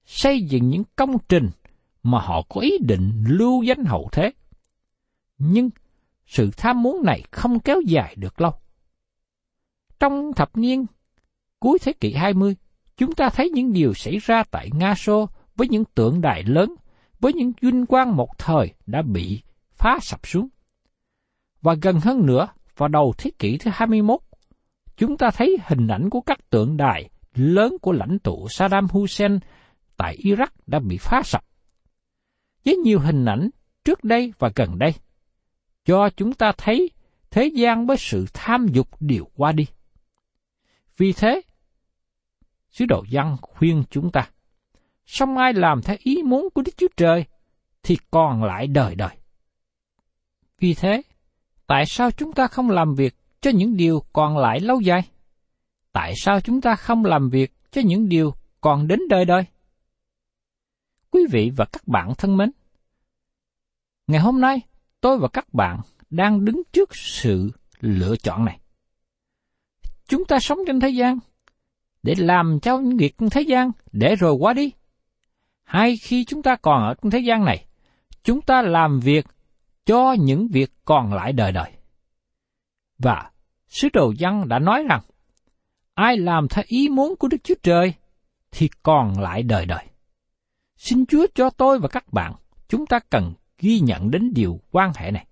xây 0.06 0.42
dựng 0.42 0.70
những 0.70 0.84
công 0.96 1.18
trình 1.30 1.50
mà 2.04 2.20
họ 2.20 2.42
có 2.50 2.62
ý 2.62 2.78
định 2.82 3.24
lưu 3.28 3.64
danh 3.64 3.86
hậu 3.86 4.10
thế. 4.12 4.32
Nhưng 5.38 5.70
sự 6.26 6.50
tham 6.58 6.84
muốn 6.84 7.04
này 7.04 7.24
không 7.32 7.60
kéo 7.60 7.82
dài 7.82 8.16
được 8.18 8.42
lâu. 8.42 8.52
Trong 10.00 10.34
thập 10.34 10.58
niên 10.58 10.86
cuối 11.60 11.80
thế 11.82 11.94
kỷ 11.94 12.14
20, 12.14 12.56
chúng 12.98 13.12
ta 13.12 13.30
thấy 13.30 13.50
những 13.50 13.74
điều 13.74 13.94
xảy 13.94 14.18
ra 14.18 14.44
tại 14.52 14.70
Nga 14.74 14.96
Xô 14.96 15.30
với 15.56 15.68
những 15.68 15.86
tượng 15.86 16.22
đài 16.22 16.44
lớn, 16.44 16.76
với 17.20 17.34
những 17.34 17.52
vinh 17.62 17.86
quang 17.86 18.16
một 18.16 18.38
thời 18.38 18.74
đã 18.86 19.02
bị 19.02 19.42
phá 19.72 19.98
sập 20.02 20.28
xuống. 20.28 20.48
Và 21.62 21.76
gần 21.82 22.00
hơn 22.00 22.26
nữa, 22.26 22.48
vào 22.78 22.90
đầu 22.90 23.14
thế 23.18 23.32
kỷ 23.40 23.58
thứ 23.58 23.72
21, 23.74 24.20
chúng 24.98 25.18
ta 25.18 25.32
thấy 25.32 25.58
hình 25.68 25.88
ảnh 25.88 26.10
của 26.10 26.22
các 26.22 26.50
tượng 26.50 26.78
đài 26.78 27.10
lớn 27.34 27.78
của 27.82 27.92
lãnh 27.92 28.20
tụ 28.20 28.48
Saddam 28.50 28.88
Hussein 28.88 29.40
tại 29.98 30.18
Iraq 30.18 30.48
đã 30.68 30.80
bị 30.80 30.98
phá 30.98 31.22
sập. 31.24 31.46
Với 32.66 32.76
nhiều 32.76 33.00
hình 33.00 33.26
ảnh 33.26 33.50
trước 33.86 34.04
đây 34.04 34.34
và 34.40 34.52
gần 34.56 34.80
đây, 34.80 34.94
cho 35.86 36.10
chúng 36.18 36.34
ta 36.34 36.52
thấy 36.58 36.90
thế 37.32 37.46
gian 37.46 37.86
với 37.86 37.98
sự 37.98 38.26
tham 38.34 38.68
dục 38.68 38.88
đều 39.00 39.28
qua 39.36 39.52
đi. 39.52 39.66
Vì 40.98 41.14
thế, 41.14 41.42
sứ 42.72 42.86
đồ 42.86 43.04
văn 43.12 43.38
khuyên 43.42 43.84
chúng 43.90 44.12
ta, 44.12 44.30
song 45.06 45.38
ai 45.38 45.54
làm 45.54 45.82
theo 45.82 45.98
ý 46.00 46.24
muốn 46.24 46.50
của 46.54 46.62
Đức 46.62 46.72
Chúa 46.78 46.88
Trời, 46.98 47.26
thì 47.84 47.98
còn 48.12 48.44
lại 48.44 48.68
đời 48.68 48.96
đời. 48.96 49.16
Vì 50.60 50.74
thế, 50.74 51.02
tại 51.68 51.86
sao 51.86 52.12
chúng 52.12 52.34
ta 52.34 52.48
không 52.48 52.70
làm 52.70 52.96
việc 52.96 53.16
cho 53.46 53.52
những 53.52 53.78
điều 53.78 54.04
còn 54.14 54.38
lại 54.38 54.60
lâu 54.60 54.82
dài? 54.82 55.02
Tại 55.92 56.14
sao 56.18 56.42
chúng 56.42 56.62
ta 56.62 56.76
không 56.76 57.06
làm 57.06 57.30
việc 57.30 57.54
cho 57.72 57.82
những 57.86 58.10
điều 58.10 58.34
còn 58.62 58.88
đến 58.88 59.00
đời 59.10 59.26
đời? 59.26 59.46
Quý 61.12 61.22
vị 61.32 61.52
và 61.56 61.66
các 61.66 61.88
bạn 61.88 62.14
thân 62.18 62.38
mến, 62.38 62.52
ngày 64.08 64.22
hôm 64.22 64.42
nay 64.42 64.62
tôi 65.02 65.18
và 65.18 65.28
các 65.28 65.54
bạn 65.54 65.80
đang 66.10 66.46
đứng 66.46 66.62
trước 66.72 66.96
sự 66.96 67.52
lựa 67.80 68.16
chọn 68.16 68.46
này. 68.46 68.60
Chúng 70.08 70.26
ta 70.26 70.40
sống 70.40 70.60
trên 70.68 70.80
thế 70.80 70.90
gian 70.90 71.20
để 72.04 72.16
làm 72.18 72.60
cho 72.60 72.80
những 72.80 72.98
việc 72.98 73.18
trên 73.18 73.30
thế 73.30 73.42
gian 73.42 73.72
để 73.92 74.16
rồi 74.16 74.34
qua 74.34 74.54
đi. 74.54 74.72
Hay 75.64 75.98
khi 75.98 76.26
chúng 76.26 76.42
ta 76.42 76.56
còn 76.56 76.84
ở 76.84 76.94
trên 77.02 77.12
thế 77.12 77.20
gian 77.20 77.46
này, 77.46 77.66
chúng 78.24 78.42
ta 78.42 78.62
làm 78.62 79.00
việc 79.00 79.26
cho 79.86 80.16
những 80.20 80.48
việc 80.48 80.72
còn 80.86 81.14
lại 81.14 81.34
đời 81.34 81.52
đời. 81.52 81.72
Và 82.98 83.32
sứ 83.76 83.90
đồ 83.94 84.14
văn 84.20 84.48
đã 84.48 84.60
nói 84.60 84.84
rằng, 84.90 85.02
ai 85.94 86.18
làm 86.18 86.48
theo 86.48 86.64
ý 86.68 86.90
muốn 86.90 87.16
của 87.16 87.28
Đức 87.28 87.38
Chúa 87.44 87.56
Trời 87.64 87.94
thì 88.52 88.70
còn 88.84 89.20
lại 89.20 89.44
đời 89.44 89.66
đời. 89.66 89.86
Xin 90.78 91.06
Chúa 91.06 91.28
cho 91.36 91.50
tôi 91.50 91.80
và 91.80 91.88
các 91.88 92.14
bạn, 92.14 92.34
chúng 92.68 92.86
ta 92.86 93.00
cần 93.10 93.34
ghi 93.60 93.80
nhận 93.80 94.12
đến 94.12 94.32
điều 94.34 94.60
quan 94.72 94.92
hệ 94.96 95.12
này. 95.12 95.28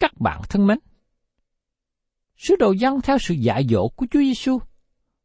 Các 0.00 0.20
bạn 0.20 0.40
thân 0.48 0.66
mến, 0.66 0.78
sứ 2.36 2.56
đồ 2.56 2.74
văn 2.80 3.00
theo 3.00 3.18
sự 3.18 3.34
dạy 3.34 3.66
dỗ 3.70 3.88
của 3.88 4.06
Chúa 4.10 4.20
Giêsu 4.20 4.58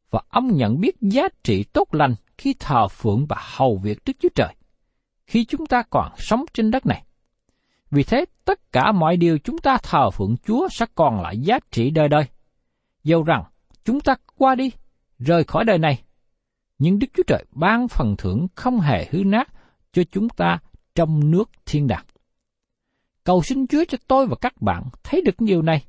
và 0.09 0.21
ông 0.29 0.55
nhận 0.57 0.79
biết 0.79 0.95
giá 1.01 1.23
trị 1.43 1.63
tốt 1.63 1.93
lành 1.93 2.15
khi 2.37 2.55
thờ 2.59 2.87
phượng 2.87 3.25
và 3.29 3.37
hầu 3.39 3.77
việc 3.77 3.99
Đức 4.05 4.13
Chúa 4.19 4.29
Trời, 4.35 4.55
khi 5.25 5.45
chúng 5.45 5.65
ta 5.65 5.83
còn 5.89 6.11
sống 6.17 6.45
trên 6.53 6.71
đất 6.71 6.85
này. 6.85 7.03
Vì 7.91 8.03
thế, 8.03 8.25
tất 8.45 8.71
cả 8.71 8.91
mọi 8.91 9.17
điều 9.17 9.37
chúng 9.37 9.57
ta 9.57 9.77
thờ 9.83 10.09
phượng 10.09 10.35
Chúa 10.37 10.67
sẽ 10.71 10.85
còn 10.95 11.21
lại 11.21 11.37
giá 11.37 11.59
trị 11.71 11.89
đời 11.89 12.07
đời. 12.07 12.23
Dầu 13.03 13.23
rằng 13.23 13.43
chúng 13.85 13.99
ta 13.99 14.15
qua 14.37 14.55
đi, 14.55 14.71
rời 15.19 15.43
khỏi 15.43 15.65
đời 15.65 15.77
này, 15.77 16.03
nhưng 16.79 16.99
Đức 16.99 17.07
Chúa 17.13 17.23
Trời 17.27 17.45
ban 17.51 17.87
phần 17.87 18.15
thưởng 18.17 18.47
không 18.55 18.79
hề 18.79 19.07
hư 19.11 19.23
nát 19.23 19.49
cho 19.93 20.03
chúng 20.11 20.29
ta 20.29 20.59
trong 20.95 21.31
nước 21.31 21.49
thiên 21.65 21.87
đàng. 21.87 22.05
Cầu 23.23 23.41
xin 23.43 23.67
Chúa 23.67 23.83
cho 23.87 23.97
tôi 24.07 24.27
và 24.27 24.35
các 24.41 24.61
bạn 24.61 24.83
thấy 25.03 25.21
được 25.21 25.35
điều 25.39 25.61
này, 25.61 25.85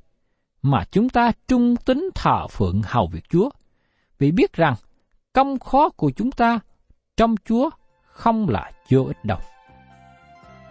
mà 0.61 0.83
chúng 0.91 1.09
ta 1.09 1.31
trung 1.47 1.75
tính 1.75 2.09
thờ 2.15 2.47
phượng 2.47 2.81
hầu 2.85 3.07
việc 3.07 3.29
Chúa, 3.29 3.49
vì 4.19 4.31
biết 4.31 4.53
rằng 4.53 4.75
công 5.33 5.59
khó 5.59 5.89
của 5.89 6.11
chúng 6.15 6.31
ta 6.31 6.59
trong 7.17 7.35
Chúa 7.45 7.69
không 8.03 8.49
là 8.49 8.71
vô 8.89 9.03
ích 9.03 9.25
đâu. 9.25 9.39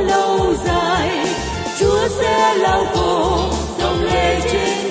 lâu 0.00 0.54
dài. 0.64 1.26
Chúa 1.80 2.08
sẽ 2.08 2.54
lao 2.54 2.86
khổ 2.94 3.50
dòng 3.78 4.02
lệ 4.02 4.40
trên 4.52 4.81